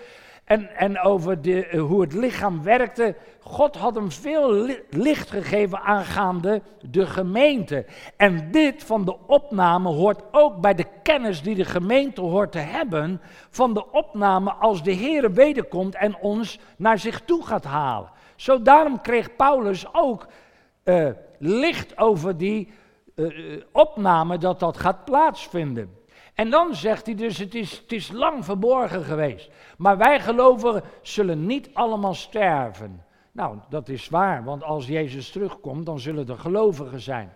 en, 0.48 0.76
en 0.76 1.00
over 1.00 1.42
de, 1.42 1.66
eh, 1.66 1.82
hoe 1.82 2.02
het 2.02 2.14
lichaam 2.14 2.64
werkte. 2.64 3.16
God 3.40 3.76
had 3.76 3.96
hem 3.96 4.12
veel 4.12 4.70
licht 4.90 5.30
gegeven 5.30 5.82
aangaande 5.82 6.62
de 6.82 7.06
gemeente. 7.06 7.86
En 8.18 8.52
dit 8.52 8.84
van 8.84 9.06
de 9.06 9.18
opname 9.26 9.90
hoort 9.90 10.22
ook 10.32 10.62
bij 10.62 10.74
de 10.74 10.86
kennis 11.04 11.42
die 11.42 11.56
de 11.56 11.66
gemeente 11.66 12.22
hoort 12.22 12.52
te 12.52 12.58
hebben 12.58 13.22
van 13.50 13.74
de 13.74 13.92
opname 13.92 14.52
als 14.52 14.84
de 14.84 14.92
Heer 14.92 15.34
wederkomt 15.34 15.96
en 15.96 16.18
ons 16.18 16.60
naar 16.78 17.00
zich 17.00 17.22
toe 17.22 17.46
gaat 17.46 17.66
halen. 17.66 18.10
Zo 18.36 18.62
daarom 18.62 19.02
kreeg 19.02 19.36
Paulus 19.36 19.86
ook 19.94 20.28
uh, 20.84 21.10
licht 21.38 21.98
over 21.98 22.38
die 22.38 22.72
uh, 23.16 23.62
opname 23.72 24.38
dat 24.38 24.60
dat 24.60 24.78
gaat 24.78 25.06
plaatsvinden. 25.06 25.97
En 26.38 26.50
dan 26.50 26.76
zegt 26.76 27.06
hij 27.06 27.16
dus, 27.16 27.38
het 27.38 27.56
is, 27.56 27.78
het 27.78 27.92
is 27.92 28.12
lang 28.12 28.46
verborgen 28.46 29.04
geweest. 29.04 29.50
Maar 29.78 29.98
wij 29.98 30.20
gelovigen 30.20 30.84
zullen 31.02 31.46
niet 31.46 31.70
allemaal 31.74 32.14
sterven. 32.14 33.04
Nou, 33.32 33.58
dat 33.70 33.90
is 33.90 34.10
waar, 34.10 34.44
want 34.44 34.64
als 34.64 34.88
Jezus 34.88 35.30
terugkomt, 35.30 35.86
dan 35.86 36.00
zullen 36.00 36.28
er 36.28 36.38
gelovigen 36.38 37.02
zijn. 37.02 37.34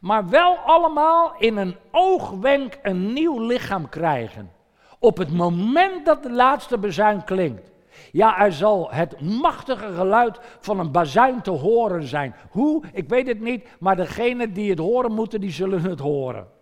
Maar 0.00 0.28
wel 0.28 0.56
allemaal 0.56 1.34
in 1.38 1.56
een 1.56 1.76
oogwenk 1.90 2.78
een 2.82 3.12
nieuw 3.12 3.46
lichaam 3.46 3.88
krijgen. 3.88 4.52
Op 4.98 5.16
het 5.16 5.32
moment 5.32 6.06
dat 6.06 6.22
de 6.22 6.32
laatste 6.32 6.78
bezuin 6.78 7.24
klinkt. 7.24 7.70
Ja, 8.10 8.38
er 8.38 8.52
zal 8.52 8.90
het 8.90 9.20
machtige 9.20 9.92
geluid 9.92 10.40
van 10.60 10.78
een 10.78 10.92
bazuin 10.92 11.42
te 11.42 11.50
horen 11.50 12.06
zijn. 12.06 12.34
Hoe? 12.50 12.84
Ik 12.92 13.08
weet 13.08 13.26
het 13.26 13.40
niet, 13.40 13.68
maar 13.78 13.96
degenen 13.96 14.52
die 14.52 14.70
het 14.70 14.78
horen 14.78 15.12
moeten, 15.12 15.40
die 15.40 15.50
zullen 15.50 15.82
het 15.82 16.00
horen. 16.00 16.60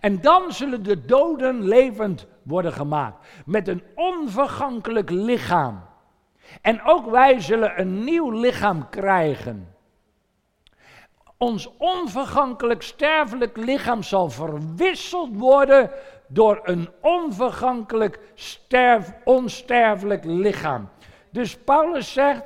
En 0.00 0.20
dan 0.20 0.52
zullen 0.52 0.82
de 0.82 1.04
doden 1.04 1.62
levend 1.62 2.26
worden 2.42 2.72
gemaakt. 2.72 3.26
Met 3.46 3.68
een 3.68 3.82
onvergankelijk 3.94 5.10
lichaam. 5.10 5.88
En 6.62 6.82
ook 6.84 7.10
wij 7.10 7.40
zullen 7.40 7.80
een 7.80 8.04
nieuw 8.04 8.30
lichaam 8.30 8.88
krijgen. 8.88 9.74
Ons 11.36 11.70
onvergankelijk 11.76 12.82
sterfelijk 12.82 13.56
lichaam 13.56 14.02
zal 14.02 14.30
verwisseld 14.30 15.36
worden 15.36 15.90
door 16.28 16.60
een 16.62 16.88
onvergankelijk 17.00 18.18
sterf, 18.34 19.12
onsterfelijk 19.24 20.24
lichaam. 20.24 20.88
Dus 21.30 21.56
Paulus 21.56 22.12
zegt, 22.12 22.42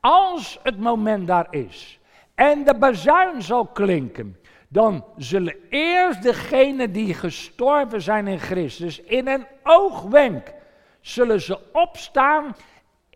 als 0.00 0.60
het 0.62 0.78
moment 0.78 1.26
daar 1.26 1.46
is 1.50 2.00
en 2.34 2.64
de 2.64 2.74
bazuin 2.74 3.42
zal 3.42 3.66
klinken, 3.66 4.36
dan 4.76 5.04
zullen 5.16 5.54
eerst 5.70 6.22
degenen 6.22 6.92
die 6.92 7.14
gestorven 7.14 8.02
zijn 8.02 8.26
in 8.26 8.38
Christus 8.38 9.00
in 9.00 9.28
een 9.28 9.46
oogwenk 9.62 10.52
zullen 11.00 11.40
ze 11.40 11.58
opstaan. 11.72 12.56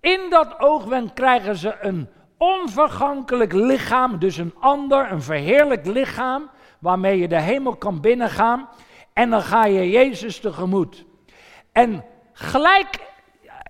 In 0.01 0.21
dat 0.31 0.61
oogwenk 0.61 1.15
krijgen 1.15 1.57
ze 1.57 1.77
een 1.81 2.09
onvergankelijk 2.37 3.53
lichaam, 3.53 4.19
dus 4.19 4.37
een 4.37 4.55
ander, 4.61 5.13
een 5.13 5.23
verheerlijk 5.23 5.87
lichaam, 5.87 6.51
waarmee 6.79 7.19
je 7.19 7.29
de 7.29 7.41
hemel 7.41 7.77
kan 7.77 8.01
binnengaan. 8.01 8.69
En 9.13 9.31
dan 9.31 9.43
ga 9.43 9.65
je 9.65 9.91
Jezus 9.91 10.41
tegemoet. 10.41 11.05
En 11.73 12.05
gelijk 12.33 12.99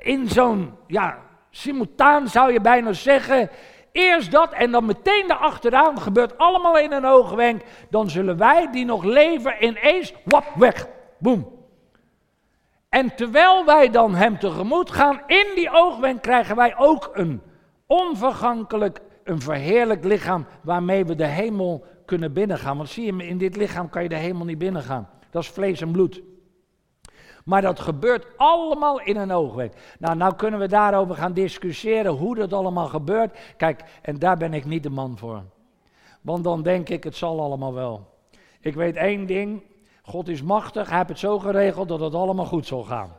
in 0.02 0.28
zo'n, 0.28 0.74
ja, 0.86 1.18
simultaan 1.50 2.28
zou 2.28 2.52
je 2.52 2.60
bijna 2.60 2.92
zeggen, 2.92 3.50
Eerst 3.92 4.30
dat 4.30 4.52
en 4.52 4.70
dan 4.70 4.84
meteen 4.84 5.24
daarachteraan 5.26 6.00
gebeurt 6.00 6.38
allemaal 6.38 6.78
in 6.78 6.92
een 6.92 7.04
oogwenk. 7.04 7.62
Dan 7.90 8.10
zullen 8.10 8.36
wij 8.36 8.70
die 8.70 8.84
nog 8.84 9.04
leven 9.04 9.64
ineens, 9.64 10.12
wap, 10.24 10.44
weg. 10.54 10.88
Boom. 11.18 11.58
En 12.88 13.14
terwijl 13.14 13.64
wij 13.64 13.90
dan 13.90 14.14
hem 14.14 14.38
tegemoet 14.38 14.90
gaan, 14.90 15.22
in 15.26 15.46
die 15.54 15.70
oogwenk 15.72 16.22
krijgen 16.22 16.56
wij 16.56 16.76
ook 16.76 17.10
een 17.12 17.42
onvergankelijk, 17.86 19.00
een 19.24 19.40
verheerlijk 19.40 20.04
lichaam 20.04 20.46
waarmee 20.62 21.04
we 21.04 21.14
de 21.14 21.26
hemel 21.26 21.84
kunnen 22.04 22.32
binnengaan. 22.32 22.76
Want 22.76 22.88
zie 22.88 23.16
je, 23.16 23.26
in 23.26 23.38
dit 23.38 23.56
lichaam 23.56 23.88
kan 23.88 24.02
je 24.02 24.08
de 24.08 24.14
hemel 24.14 24.44
niet 24.44 24.58
binnengaan. 24.58 25.08
Dat 25.30 25.42
is 25.42 25.48
vlees 25.48 25.80
en 25.80 25.90
bloed. 25.90 26.22
Maar 27.50 27.62
dat 27.62 27.80
gebeurt 27.80 28.26
allemaal 28.36 29.00
in 29.00 29.16
een 29.16 29.32
oogwenk. 29.32 29.72
Nou, 29.98 30.16
nou 30.16 30.34
kunnen 30.34 30.60
we 30.60 30.68
daarover 30.68 31.14
gaan 31.14 31.32
discussiëren 31.32 32.12
hoe 32.12 32.34
dat 32.34 32.52
allemaal 32.52 32.86
gebeurt. 32.86 33.38
Kijk, 33.56 33.84
en 34.02 34.18
daar 34.18 34.36
ben 34.36 34.54
ik 34.54 34.64
niet 34.64 34.82
de 34.82 34.90
man 34.90 35.18
voor. 35.18 35.42
Want 36.20 36.44
dan 36.44 36.62
denk 36.62 36.88
ik, 36.88 37.04
het 37.04 37.16
zal 37.16 37.40
allemaal 37.40 37.74
wel. 37.74 38.06
Ik 38.60 38.74
weet 38.74 38.96
één 38.96 39.26
ding, 39.26 39.62
God 40.02 40.28
is 40.28 40.42
machtig, 40.42 40.88
hij 40.88 40.96
heeft 40.96 41.08
het 41.08 41.18
zo 41.18 41.38
geregeld 41.38 41.88
dat 41.88 42.00
het 42.00 42.14
allemaal 42.14 42.44
goed 42.46 42.66
zal 42.66 42.84
gaan. 42.84 43.12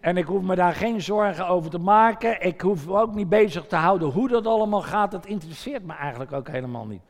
En 0.00 0.16
ik 0.16 0.26
hoef 0.26 0.42
me 0.42 0.54
daar 0.54 0.74
geen 0.74 1.00
zorgen 1.00 1.46
over 1.46 1.70
te 1.70 1.78
maken. 1.78 2.42
Ik 2.42 2.60
hoef 2.60 2.86
me 2.86 3.00
ook 3.00 3.14
niet 3.14 3.28
bezig 3.28 3.66
te 3.66 3.76
houden 3.76 4.08
hoe 4.08 4.28
dat 4.28 4.46
allemaal 4.46 4.82
gaat. 4.82 5.10
Dat 5.10 5.26
interesseert 5.26 5.84
me 5.84 5.92
eigenlijk 5.92 6.32
ook 6.32 6.48
helemaal 6.48 6.86
niet. 6.86 7.02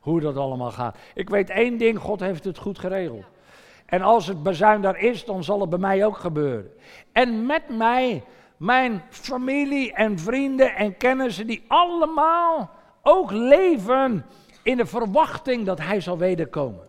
Hoe 0.00 0.20
dat 0.20 0.36
allemaal 0.36 0.70
gaat. 0.70 0.98
Ik 1.14 1.30
weet 1.30 1.50
één 1.50 1.78
ding, 1.78 1.98
God 1.98 2.20
heeft 2.20 2.44
het 2.44 2.58
goed 2.58 2.78
geregeld. 2.78 3.24
En 3.88 4.02
als 4.02 4.26
het 4.26 4.42
bazuin 4.42 4.80
daar 4.80 4.98
is, 4.98 5.24
dan 5.24 5.44
zal 5.44 5.60
het 5.60 5.70
bij 5.70 5.78
mij 5.78 6.04
ook 6.04 6.16
gebeuren. 6.16 6.70
En 7.12 7.46
met 7.46 7.62
mij, 7.68 8.24
mijn 8.56 9.02
familie 9.10 9.92
en 9.92 10.18
vrienden 10.18 10.74
en 10.74 10.96
kennissen, 10.96 11.46
die 11.46 11.64
allemaal 11.68 12.70
ook 13.02 13.30
leven 13.30 14.26
in 14.62 14.76
de 14.76 14.86
verwachting 14.86 15.66
dat 15.66 15.80
hij 15.80 16.00
zal 16.00 16.18
wederkomen. 16.18 16.88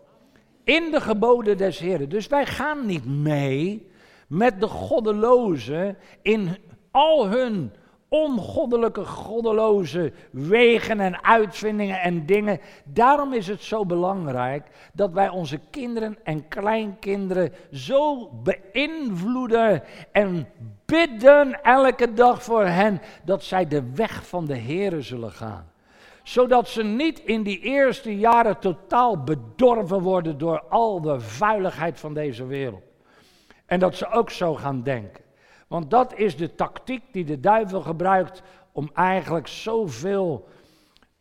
In 0.63 0.91
de 0.91 1.01
geboden 1.01 1.57
des 1.57 1.79
Heren. 1.79 2.09
Dus 2.09 2.27
wij 2.27 2.45
gaan 2.45 2.85
niet 2.85 3.05
mee 3.05 3.87
met 4.27 4.59
de 4.59 4.67
goddelozen 4.67 5.97
in 6.21 6.57
al 6.91 7.27
hun 7.27 7.71
ongoddelijke, 8.09 9.05
goddeloze 9.05 10.11
wegen 10.31 10.99
en 10.99 11.23
uitvindingen 11.23 12.01
en 12.01 12.25
dingen. 12.25 12.59
Daarom 12.83 13.33
is 13.33 13.47
het 13.47 13.63
zo 13.63 13.85
belangrijk 13.85 14.67
dat 14.93 15.11
wij 15.11 15.29
onze 15.29 15.59
kinderen 15.69 16.17
en 16.23 16.47
kleinkinderen 16.47 17.53
zo 17.71 18.29
beïnvloeden 18.43 19.83
en 20.11 20.47
bidden 20.85 21.63
elke 21.63 22.13
dag 22.13 22.43
voor 22.43 22.65
hen 22.65 23.01
dat 23.23 23.43
zij 23.43 23.67
de 23.67 23.91
weg 23.95 24.27
van 24.27 24.45
de 24.45 24.57
Here 24.57 25.01
zullen 25.01 25.31
gaan. 25.31 25.71
Zodat 26.23 26.67
ze 26.67 26.83
niet 26.83 27.19
in 27.19 27.43
die 27.43 27.59
eerste 27.59 28.17
jaren 28.17 28.59
totaal 28.59 29.23
bedorven 29.23 30.01
worden 30.01 30.37
door 30.37 30.63
al 30.69 31.01
de 31.01 31.19
vuiligheid 31.19 31.99
van 31.99 32.13
deze 32.13 32.45
wereld. 32.45 32.83
En 33.65 33.79
dat 33.79 33.95
ze 33.95 34.11
ook 34.11 34.29
zo 34.29 34.55
gaan 34.55 34.83
denken. 34.83 35.23
Want 35.69 35.89
dat 35.89 36.17
is 36.17 36.35
de 36.35 36.55
tactiek 36.55 37.03
die 37.11 37.25
de 37.25 37.39
duivel 37.39 37.81
gebruikt 37.81 38.41
om 38.71 38.89
eigenlijk 38.93 39.47
zoveel 39.47 40.47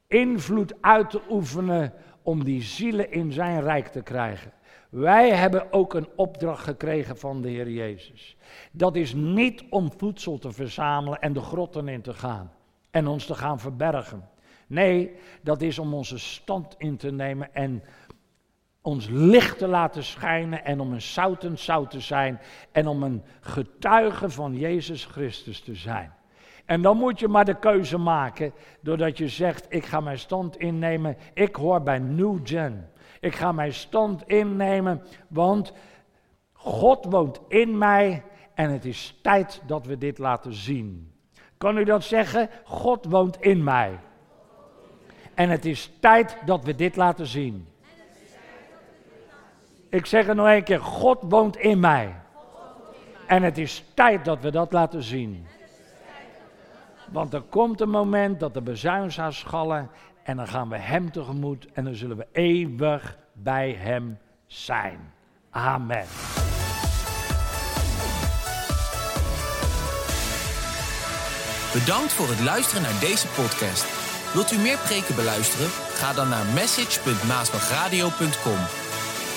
invloed 0.07 0.75
uit 0.81 1.11
te 1.11 1.21
oefenen 1.31 1.93
om 2.23 2.45
die 2.45 2.63
zielen 2.63 3.13
in 3.13 3.33
zijn 3.33 3.63
rijk 3.63 3.87
te 3.87 4.03
krijgen. 4.03 4.53
Wij 4.89 5.31
hebben 5.31 5.73
ook 5.73 5.95
een 5.95 6.09
opdracht 6.17 6.65
gekregen 6.65 7.19
van 7.19 7.43
de 7.43 7.49
Heer 7.49 7.71
Jezus. 7.71 8.37
Dat 8.73 8.97
is 8.97 9.15
niet 9.15 9.65
om 9.71 9.93
voedsel 9.97 10.39
te 10.39 10.53
verzamelen 10.53 11.19
en 11.19 11.33
de 11.33 11.41
grotten 11.41 11.89
in 11.89 12.03
te 12.03 12.15
gaan 12.15 12.53
en 12.91 13.07
ons 13.07 13.27
te 13.27 13.35
gaan 13.35 13.61
verbergen. 13.61 14.29
Nee, 14.67 15.13
dat 15.43 15.63
is 15.63 15.79
om 15.79 15.95
onze 15.95 16.19
stand 16.19 16.75
in 16.79 16.97
te 16.97 17.11
nemen 17.11 17.55
en 17.55 17.83
ons 18.89 19.09
licht 19.11 19.59
te 19.59 19.67
laten 19.67 20.05
schijnen 20.05 20.65
en 20.65 20.81
om 20.81 20.93
een 20.93 21.03
zoutend 21.03 21.61
zout 21.61 21.91
te 21.91 22.01
zijn 22.01 22.41
en 22.73 22.87
om 22.87 23.03
een 23.03 23.23
getuige 23.41 24.31
van 24.31 24.57
Jezus 24.57 25.05
Christus 25.05 25.61
te 25.61 25.75
zijn. 25.75 26.13
En 26.65 26.83
dan 26.83 26.97
moet 26.97 27.21
je 27.21 27.29
maar 27.29 27.45
de 27.45 27.59
keuze 27.59 27.99
maken, 27.99 28.53
doordat 28.81 29.19
je 29.19 29.29
zegt, 29.29 29.67
ik 29.69 29.87
ga 29.87 30.01
mijn 30.01 30.19
stand 30.19 30.57
innemen, 30.57 31.17
ik 31.35 31.57
hoor 31.57 31.83
bij 31.83 31.99
New 31.99 32.39
Gen. 32.45 32.91
Ik 33.21 33.35
ga 33.35 33.53
mijn 33.53 33.73
stand 33.73 34.23
innemen, 34.27 35.03
want 35.29 35.73
God 36.53 37.05
woont 37.05 37.41
in 37.49 37.79
mij 37.79 38.23
en 38.55 38.71
het 38.71 38.85
is 38.85 39.19
tijd 39.23 39.63
dat 39.67 39.87
we 39.87 39.99
dit 39.99 40.19
laten 40.19 40.53
zien. 40.53 41.13
Kan 41.59 41.79
u 41.79 41.85
dat 41.85 42.05
zeggen? 42.05 42.49
God 42.65 43.05
woont 43.05 43.41
in 43.41 43.65
mij. 43.65 43.99
En 45.35 45.51
het 45.51 45.65
is 45.65 45.91
tijd 46.01 46.37
dat 46.45 46.65
we 46.65 46.75
dit 46.75 46.97
laten 46.97 47.27
zien. 47.27 47.69
Ik 49.91 50.07
zeg 50.07 50.27
het 50.27 50.37
nog 50.37 50.47
een 50.47 50.65
keer, 50.65 50.81
God 50.81 51.19
woont 51.21 51.57
in 51.57 51.81
mij. 51.81 52.15
En 53.27 53.43
het 53.43 53.59
is 53.59 53.85
tijd 53.95 54.25
dat 54.25 54.41
we 54.41 54.51
dat 54.51 54.73
laten 54.73 55.03
zien. 55.03 55.47
Want 57.11 57.35
er 57.35 57.43
komt 57.43 57.81
een 57.81 57.91
moment 57.91 58.41
dat 58.41 58.55
de 58.55 58.63
bezuin 58.63 59.13
zou 59.13 59.33
schallen 59.33 59.91
en 60.23 60.37
dan 60.37 60.49
gaan 60.49 60.69
we 60.69 60.77
Hem 60.77 61.13
tegemoet 61.13 61.67
en 61.73 61.85
dan 61.85 61.95
zullen 61.95 62.17
we 62.17 62.27
eeuwig 62.33 63.19
bij 63.33 63.73
Hem 63.73 64.19
zijn. 64.47 65.13
Amen. 65.51 66.05
Bedankt 71.73 72.13
voor 72.13 72.29
het 72.29 72.41
luisteren 72.41 72.83
naar 72.83 73.01
deze 73.01 73.29
podcast. 73.29 73.87
Wilt 74.35 74.53
u 74.53 74.59
meer 74.59 74.79
preken 74.79 75.15
beluisteren? 75.15 75.69
Ga 75.69 76.13
dan 76.13 76.29
naar 76.29 76.47
message.maasbachradio.com. 76.55 78.88